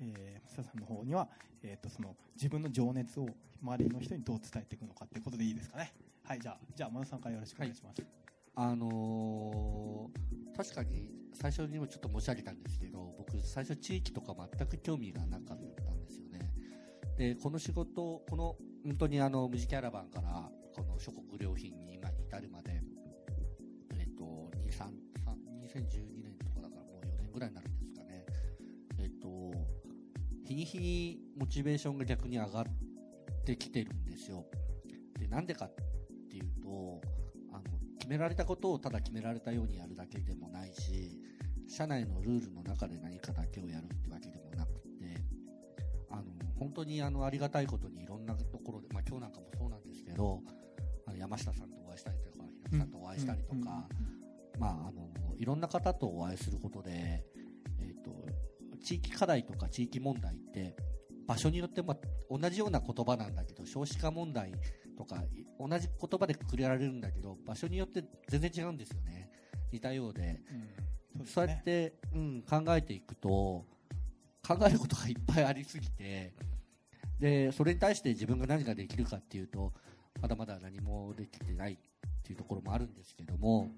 [0.00, 1.28] えー、松田さんの方には、
[1.64, 3.26] えっとその自分の情熱を
[3.60, 5.92] 周りの人にどう伝えていくのかっていうことでいいですかね。
[6.22, 8.10] はいじゃあじゃあ松田さんからよろしくお願いします、はい。
[8.54, 16.52] あのー確かに最初にもちょっと申し上げたんですけど僕最初地域とか全く興味がなかったんですよね。
[17.16, 20.48] でこの仕事この本当にあの無地キャラバンから
[21.40, 22.82] 良品に今に至るまで
[23.98, 25.10] えっ、と2 3
[25.74, 28.26] 2012年とかだからもう4年ぐらいになるんですかね。
[28.98, 29.52] えっ、と
[30.44, 32.64] 日に日にモチベーションが逆に上がっ
[33.44, 34.44] てきてるんですよ。
[35.18, 35.74] でなんでかっ
[36.28, 37.00] ていうと
[37.52, 37.62] あの
[37.98, 41.20] 決められたことをただ決められたようにやるだけでもないし
[41.68, 45.22] 社内のルールの中で何かだけをやるってわけでもなくて
[46.10, 46.24] あの
[46.58, 50.40] 本当にあのありがたいことにいろんなところで、まあ、今日なんかもそうなんですけど
[51.20, 53.86] 山下さんとお会いしたりとか平田さんとお会いしたりとか、
[54.58, 58.10] まあ、あのいろんな方とお会いすることで、えー、と
[58.82, 60.74] 地域課題とか地域問題って
[61.26, 64.52] 場所によって、まあ、同じような言葉なんだけど少子化問題
[64.96, 69.30] とかい同じ言葉でくくれられるんだけど場所によって全然違うんですよね。
[69.72, 70.40] 似たようで。
[71.16, 71.26] うん。
[71.26, 73.66] そうやって、うん、考えていくと
[74.46, 76.32] 考えることがいっぱいありすぎて
[77.18, 79.72] でそれに対して自分が何ができるかっていうと
[80.20, 81.76] まだまだ何もできてないっ
[82.22, 83.70] ていうところもあるんですけども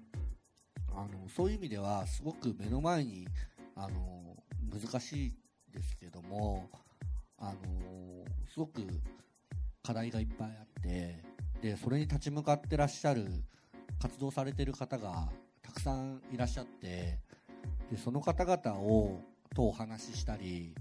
[0.91, 3.27] あのそういう意味ではすごく目の前に
[3.75, 4.35] あの
[4.71, 5.33] 難しい
[5.73, 6.69] ですけども
[7.39, 7.53] あの
[8.51, 8.81] すごく
[9.81, 11.23] 課題がいっぱいあって
[11.61, 13.27] でそれに立ち向かってらっしゃる
[13.99, 15.29] 活動されてる方が
[15.61, 17.19] たくさんいらっしゃって
[17.89, 19.21] でその方々を
[19.55, 20.75] とお話ししたり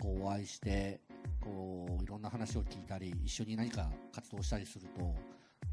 [0.00, 1.00] こうお会いして
[1.44, 5.14] こういろんな話を聞いたり一緒に何か活動したりすると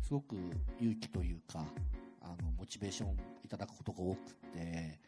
[0.01, 0.35] すごく
[0.79, 1.65] 勇気というか
[2.21, 4.99] あのモチベーションいただくことが多くて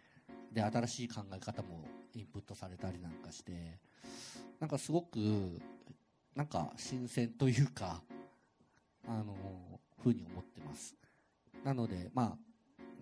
[0.51, 1.84] で新しい考え方も
[2.16, 3.80] インプットされたりなんかして
[4.59, 5.18] なんかすごく
[6.36, 8.01] なんか新鮮というか
[9.07, 9.36] あの
[10.01, 10.95] ふうに思ってます。
[11.64, 12.38] なのでまあ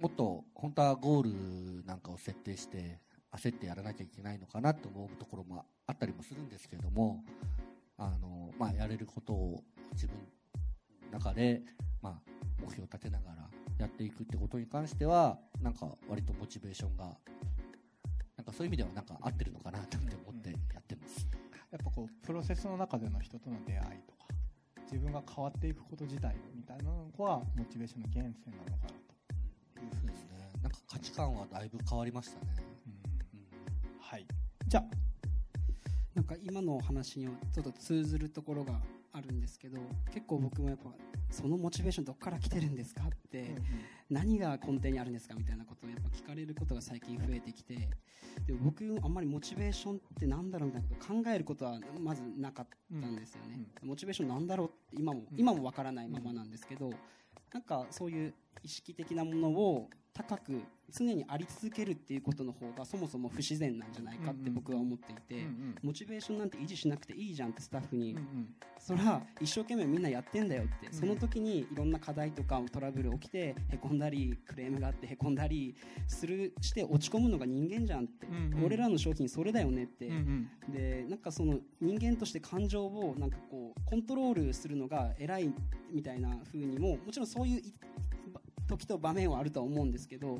[0.01, 2.99] もっと本当はゴールなんかを設定して
[3.31, 7.21] 焦ってやらなきゃいけないのかなと思うところもあったりもするんですけれども
[7.97, 9.61] あの、まあ、やれることを
[9.93, 10.15] 自分
[11.11, 11.61] の中で、
[12.01, 12.13] まあ、
[12.61, 17.05] 目標を立てながらやっていくってことに関してはなんか割とモチベーションが
[18.37, 21.27] なんかそういう意味ではなんか合ってるのかなと思ってやってます。
[21.71, 24.27] やっぱこうプロセスの中での人との出会いとか
[24.83, 30.51] 自分が変わっていくこと自体みたいなのはモチベーションの源泉なのかなというふうにですね。
[30.61, 32.53] なんか価値観はだいぶ変わりましたね。
[32.87, 34.25] うんうんはい
[34.67, 35.00] じゃあ
[36.13, 38.81] なんか今のお話にちょっと通ずるところが
[39.13, 39.79] あるんですけど
[40.13, 40.89] 結構僕もやっぱ
[41.29, 43.55] そのモチベーションどこから来てるんですかって、
[44.09, 47.75] 何が根底にあるんですかみたいなことをやっぱ聞かれることが最近増えてきて
[48.45, 52.67] でも僕あんまりモチベーションってなんだろうみたいなことを考えることはまずなかっ
[53.01, 55.39] たんですよね、モチベーションなんだろうって今も、うん。
[55.39, 56.91] 今もわからないままなんですけど
[57.53, 58.33] なんかそういう
[58.63, 65.47] 意識的なものを高く常にあり続けるっていうことの方がそもそも不自然なんじゃないかって僕は思っていて、
[65.81, 68.17] モチベーションなんて維持しなくていいじゃんってスタッフに、
[68.77, 70.93] それは一生懸命みんなやってんだよって、ん。
[70.93, 75.75] その時にいろんな課題とかトラブル起きてへこんだりクレームがあってへこんだり
[76.07, 78.27] するして落ち込むのが人間じゃんって、
[78.63, 80.11] 俺らの商品それだよねって、
[80.67, 85.53] でなんかその人間として感情をなんかこうコントロールするのが偉い
[85.89, 87.73] みたいな風にももちろんそういうい
[88.71, 90.39] 時と場面はあるとは思うんですけど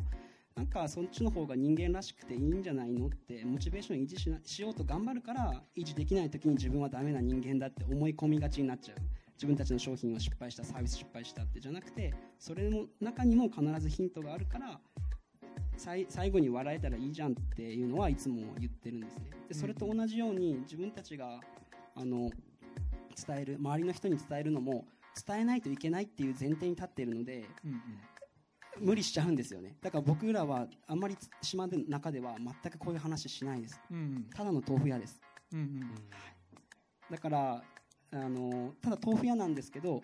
[0.55, 8.97] なんかそっちの方が人間らしくていいんじゃないのってモチベーション維持しなしようと頑張るから維持できない時に自分はダメな人間だって思い込みがちになっちゃう。
[9.35, 14.79] 自分たちの商品を失敗したサービス失敗したってじゃなくてそれの中にも必ずヒントがあるから
[15.77, 19.31] 最最後に笑えたらいいじゃんっていうのはいつも言ってるんですね。
[19.47, 21.39] でそれと同じように自分たちが
[21.95, 22.29] あの
[23.25, 24.85] 伝える周りの人に伝えるのも
[25.25, 27.79] 伝えないといけないっていう前提に立っているのでうんうん
[28.79, 29.75] 無理しちゃうんですよね。
[29.81, 33.79] だから僕らはあんまり島の中では全くこういう話しないです。
[33.91, 34.25] うん。
[34.33, 35.19] ただの豆腐屋です。
[35.53, 35.91] うんうん。
[37.09, 37.63] だから
[38.13, 40.01] あのただ豆腐屋なんですけど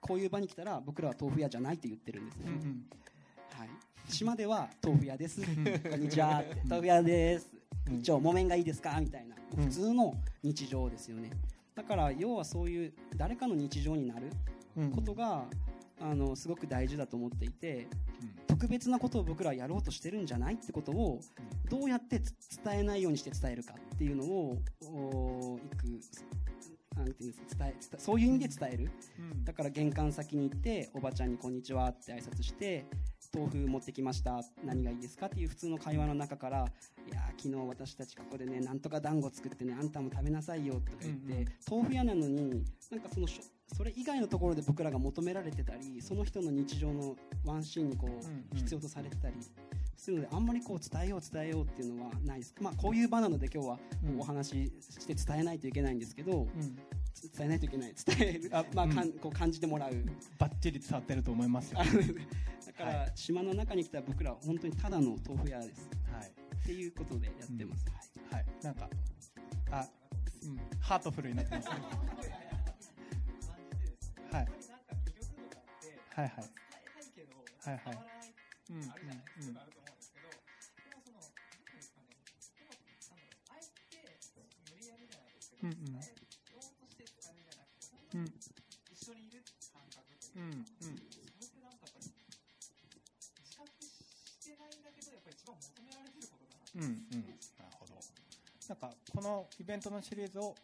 [0.00, 2.86] こういう場に来たら僕らは豆腐屋じゃないって言ってるんですね、うんうん。
[3.58, 3.68] はい、
[4.08, 5.44] 島では豆腐屋です、ん。
[5.44, 6.42] こんにちは。
[6.68, 7.52] 豆腐屋です、
[7.88, 7.98] うん。
[8.00, 9.00] 一応木綿がいいですか？
[9.00, 9.36] みたいな。
[9.56, 9.64] うん。
[9.64, 11.30] 普通の日常ですよね。
[11.74, 14.30] だから要はそういう誰かの日常になる
[14.76, 14.90] うん。
[14.90, 15.46] ことが、
[16.00, 17.88] あのすごく大事だと思っていて
[18.22, 18.46] うん。
[18.46, 21.20] 特別なことを僕らはやろうとしてるんじゃないってことを
[21.68, 22.32] どうやってつ
[22.64, 25.86] 伝えないようにして伝えるかっていうのをおいく
[26.96, 28.90] なんていうんですか伝え伝そういう意味で伝える。
[29.18, 29.44] うん。
[29.44, 32.86] だから玄関先に行っておばちゃんに「こんにちは」って挨拶して
[33.34, 36.64] 「豆腐持ってきました何がいいですか?」っていう普通の会話の中から
[37.06, 41.46] 「いやー昨日私たちここでねなんとか団子作ってねあんたも食べなさいよ」とか言って、うんうん。
[41.70, 43.26] 豆腐屋なのになんかその
[43.74, 49.34] それ以外のところで僕らが求められてたりその人の日常のワンシーンにこう必要とされてたり
[49.96, 54.20] するのであんまりこう伝えよう伝えようっていうのはないです、まあ、こういう場なので今日はうん。
[54.20, 56.48] お話しして伝えないといけないんですけど、うん。
[56.50, 56.76] 伝
[57.40, 57.94] えないといけない。
[57.94, 59.12] 伝えるあまあ、かうん。
[59.12, 59.92] こう感じてもらう。
[60.38, 61.78] バッチリ伝わってると思いますよ。
[61.78, 65.88] だから、島の中に来た僕らは本当にただの豆腐屋です。
[66.12, 66.26] はい。
[66.26, 67.86] っていうことでやってます、
[68.30, 68.46] はいはい。
[68.62, 68.90] なんか
[69.70, 69.88] あ
[70.44, 70.60] うん。
[70.80, 71.74] ハートフルになってますね
[74.32, 74.48] はい。
[76.14, 76.50] はいはい。
[77.64, 77.98] はいはい。
[78.70, 78.84] うんうん。
[85.62, 86.00] うんうん。
[88.12, 88.32] うんうん。
[88.92, 90.02] 一緒にいる感覚
[90.36, 92.10] うんうんそれってなんかやっぱり
[93.44, 97.38] 自覚してないんだけどやっぱり一番求められてることだなうんうん。
[97.58, 97.94] なるほど。
[98.68, 100.54] なんかこのイベントのシリーズを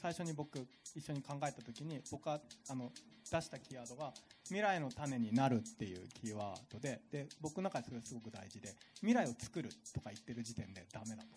[0.00, 2.90] 最初に僕一緒に考えた時に僕はあの
[3.30, 4.12] 出したキーワードが
[4.44, 11.28] 未来の種になるっていうキーワードでで僕の中でそれすごく大事で未来を作るとか言ってる時点でダメだと。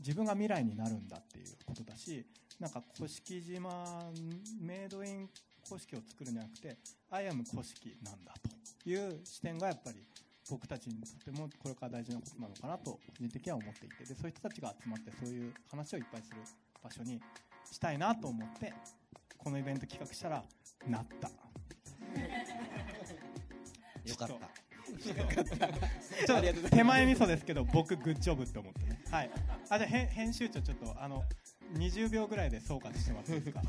[0.00, 2.24] 自分が未来になるんだっていうことだし
[2.58, 3.08] なんか甑
[3.42, 4.10] 島
[4.60, 5.28] メイドイン
[5.68, 6.76] 古式を作るんじゃなくて
[7.10, 8.32] アイアム古式なんだ
[8.84, 9.98] という視点がやっぱり
[10.50, 16.36] 僕たちにとってもこれから大事なことなのかなと個人的には思っていてでそういう人たちが集まってそういう話をいっぱいする
[16.82, 17.20] 場所に
[17.70, 18.72] したいなと思って
[19.38, 20.42] このイベント企画したら
[20.86, 21.28] なった。
[24.08, 24.34] よかった。
[26.26, 29.00] ちょっと手前味噌ですけど僕グッジョブって思ってね。
[29.10, 29.30] はい。
[29.68, 31.22] あじゃあ編編集長ちょっとあの
[31.74, 33.62] 20秒ぐらいで総括してもらっていいですか？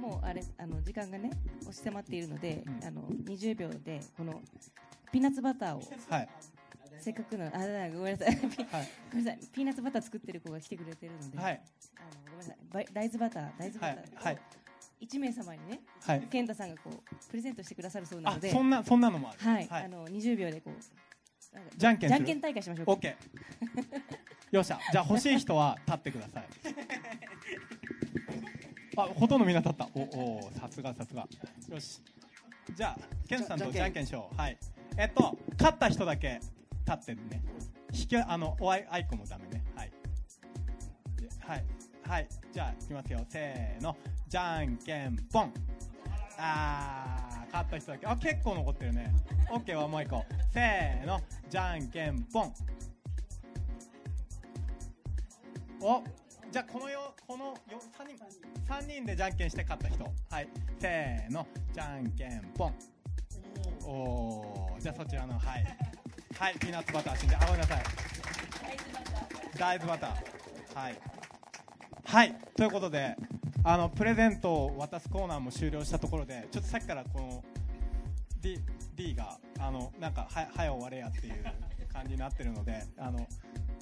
[0.00, 1.30] もうあれあの時間がね
[1.62, 2.84] 押し迫っているので、うん。
[2.86, 4.40] あの20秒でこの
[5.10, 6.28] ピーナッツバターをはい
[7.06, 7.46] せっかくの。
[7.46, 8.34] あだごめんなさい。
[8.42, 8.54] ごめ
[9.22, 9.46] んなさい。
[9.52, 11.62] ピーナッツバター作ってる子が来てくれてるので、はい。
[11.98, 12.56] あのごめんなさい。
[12.92, 14.24] 大豆バター大豆バはター。
[14.24, 14.38] はい。
[15.02, 16.22] 1名様にねはい。
[16.22, 16.94] 健太さんがこう
[17.30, 18.50] プレゼントしてくださるそうなあので。
[18.50, 19.38] そんなそんなのもある。
[19.38, 19.84] はい、はい。
[19.84, 20.74] あの20秒でこう
[21.76, 22.92] じゃんけんじゃんけん大会しましょうか。
[22.94, 23.14] OK
[24.50, 24.80] よっしゃ。
[24.90, 26.48] じゃあ欲しい人は立ってください。
[28.98, 29.88] あほとんどみんな立った。
[29.94, 31.28] おおさすがさすが。
[31.68, 32.02] よし。
[32.74, 34.36] じゃあケンさんとじゃんけんしよう。
[34.36, 34.58] はい。
[34.98, 36.40] えっと勝った人だけ
[36.86, 37.42] 立ってるね。
[37.92, 39.64] 引きあのおあいあいこもダメね。
[39.74, 39.92] はい。
[41.40, 41.64] はい。
[42.08, 42.28] はい。
[42.52, 43.24] じゃあいきますよ。
[43.28, 43.96] せーの。
[44.28, 45.52] じゃんけんぽん。
[46.38, 48.06] あー勝った人だけ。
[48.06, 49.12] あ結構残ってるね。
[49.50, 50.24] オッケーはもう一個。
[50.52, 51.20] せーの。
[51.50, 52.54] じゃんけんぽん。
[55.80, 56.02] お
[56.50, 57.54] じゃあこのよこのよ
[57.98, 58.24] 3人
[58.66, 60.04] 三人でじゃんけんして勝った人。
[60.30, 60.48] はい。
[60.78, 61.46] せーの。
[61.72, 62.74] じゃんけんぽん。
[63.84, 65.64] おおーじゃあそちらのはい。
[66.38, 67.82] はいピーナッツバター死んであごめんなさい。
[69.58, 70.78] 大豆バター。
[70.78, 70.98] はい。
[72.04, 73.16] はいということで
[73.64, 77.44] あのプレゼントを渡すコーナーも終了したところでちょっとさっきからこの
[78.42, 78.60] D,
[78.94, 81.42] D があのなんかは早終われやっていう
[81.92, 83.26] 感じになってるのであの、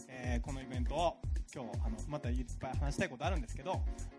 [0.09, 1.17] えーこのイベントを
[1.53, 3.73] 今日あのまたいっぱい話したいことあるんですけど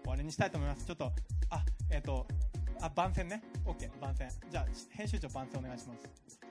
[0.03, 0.86] 終わりにしたいと思います。
[0.86, 1.05] ちょっと
[1.49, 2.27] あえっ、と
[2.81, 3.41] あ番宣ね。
[3.65, 4.29] OK 番宣。
[4.51, 6.45] じゃあ編集長番宣お願いします。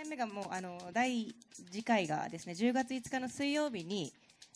[0.00, 1.34] 回目がもうあの第
[1.70, 4.12] 次回がですね10月5日の水曜日に、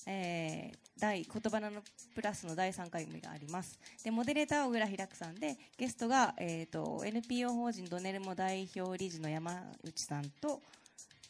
[0.06, 1.70] えー、第言葉の
[2.14, 3.78] プラスの第3回目があります。
[4.02, 10.62] でモデレーターは小倉平久さんでゲストが、えー、と NPO 法人ドネルモ代表理事の山内さんと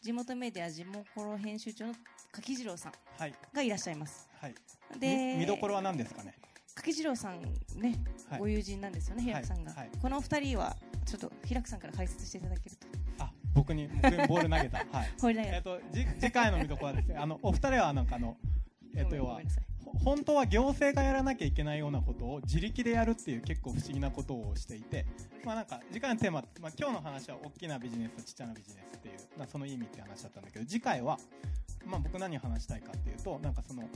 [0.00, 1.94] 地元メディア地元コロ編集長の
[2.30, 3.34] 柿次郎さんはい。
[3.52, 4.28] がいらっしゃいます。
[4.40, 4.54] はい。
[5.00, 6.36] でみ見どころは何ですかね？
[6.76, 7.40] 柿次郎さん
[7.76, 7.98] ね、
[8.30, 8.38] はい。
[8.38, 9.80] ご友人なんですよね平久さんが、はい。
[9.80, 9.90] はい。
[10.00, 12.86] このお二人はちょっと平久さんから解説していただけると。
[13.18, 14.78] あ僕に僕にボール投げた。
[14.90, 15.36] はい。
[15.36, 18.36] えっ、とじ次回の見どころはですねあのお二人はなんかあの
[18.96, 19.40] えっ、と要は
[20.02, 25.06] 本当は行政がやらなきゃいけないようなことを自力でやるっていう結構不思議なことをしていて、
[25.44, 31.18] まあ、なんか次回のテーマ、まあ、今日の話は大きなビジネスとちっちゃなビジネスっていう、まあ、その意味って話だったんだけど次回は、
[31.86, 33.88] まあ、僕何を話したいかっていうとなんかそのほ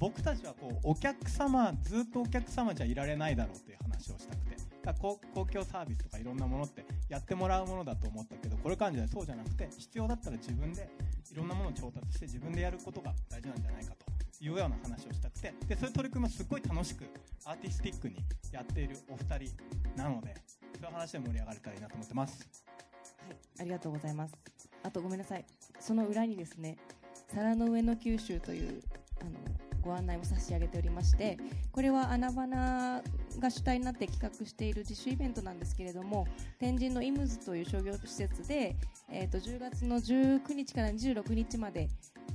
[0.00, 10.88] 僕たちはこうお客様ずっとお客様じゃいられないだろうっていう話をしたくてだか公公共サービスとかいろんなものってやってもらうものだと思ったけどこれからじゃそうじゃなくて必要だったら自分で
[11.30, 17.04] いろんなものを調達して自分でやることが大事なんじゃないかというような話をしたくてでそういう取り組みをすっごい楽しく
[17.44, 18.16] アーティスティックに
[18.50, 19.56] やっているお二人
[19.94, 20.34] なので
[20.80, 22.48] そういう話で盛り上がれたらいいなと思ってます
[23.28, 24.34] はい、ありがとうございます。
[24.82, 25.44] あとごめんなさい。
[25.80, 26.78] その裏にですね、
[27.34, 28.82] 皿の上の九州という
[29.20, 29.32] あの
[29.82, 31.36] ご案内も差し上げておりまして、
[31.72, 33.02] これは穴花
[33.38, 36.26] が主体になって企画している自主イベントなんですけれども、
[36.58, 38.76] 天神のイムズという商業施設で、
[39.10, 41.88] えっ、と10月の19日から26日まで。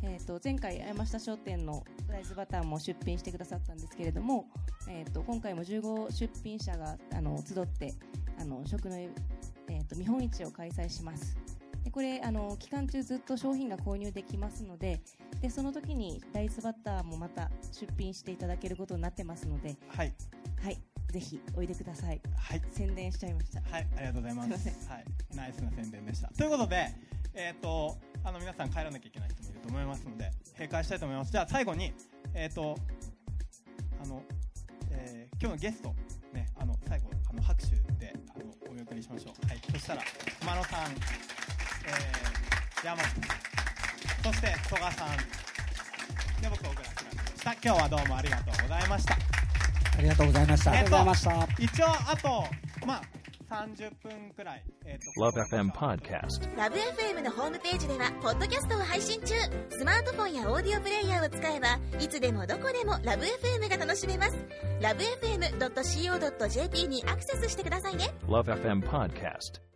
[0.06, 4.45] えー、と前回山下商店の大豆バターも出品してくださったんですけれども、
[4.89, 7.93] えー、と今回も15出品者があの集って
[8.38, 11.38] あの食の、えー、と見本市を開催します。
[11.84, 15.01] でこれあの期間中ずっと商品が購入できますので
[15.41, 19.76] でその時に大豆バターもまた出品していただけることになってますので。
[19.89, 20.14] はい。
[20.62, 24.64] はいぜひおいでくださいはい宣伝しちゃいましたはい、ありがとうございます。
[24.64, 25.05] すいまはい、
[25.36, 26.28] ナイスな宣伝でした。
[26.30, 26.88] ということで、
[27.36, 31.32] えっ、と、あの皆さん帰らなきゃいけない人もいると思いますので、閉会したいと思います。
[31.32, 31.93] じゃあ最後に、
[32.34, 32.76] えっ、と、
[34.03, 34.24] あの、
[34.89, 35.93] えー今日のゲスト、
[36.34, 39.47] ね、あの最後あの拍手であのお見送りしましょう。
[39.47, 40.01] はい、そしたら
[40.39, 45.07] 真野さん、えー、山本さん、そして戸賀さん、
[46.41, 47.51] で僕小倉弘でした。
[47.51, 49.33] 今日はどうもありがとうございました。
[49.98, 50.76] ありがとうございました。
[50.78, 51.64] えっとありがとうございました。
[51.64, 52.44] 一応あと
[52.86, 53.02] まあ
[53.54, 56.58] 30分くらい、えーと Love FM Podcast.
[56.58, 59.36] ラブ f m のホームページではポッドキャストを配信中
[59.70, 64.34] スマートフォンやオーディオプレイヤーを使えばいつでもどこでもラブ f m が楽しめます
[64.82, 69.73] ラブ FM.co.jp にアクセスしてくださいね Love FM Podcast.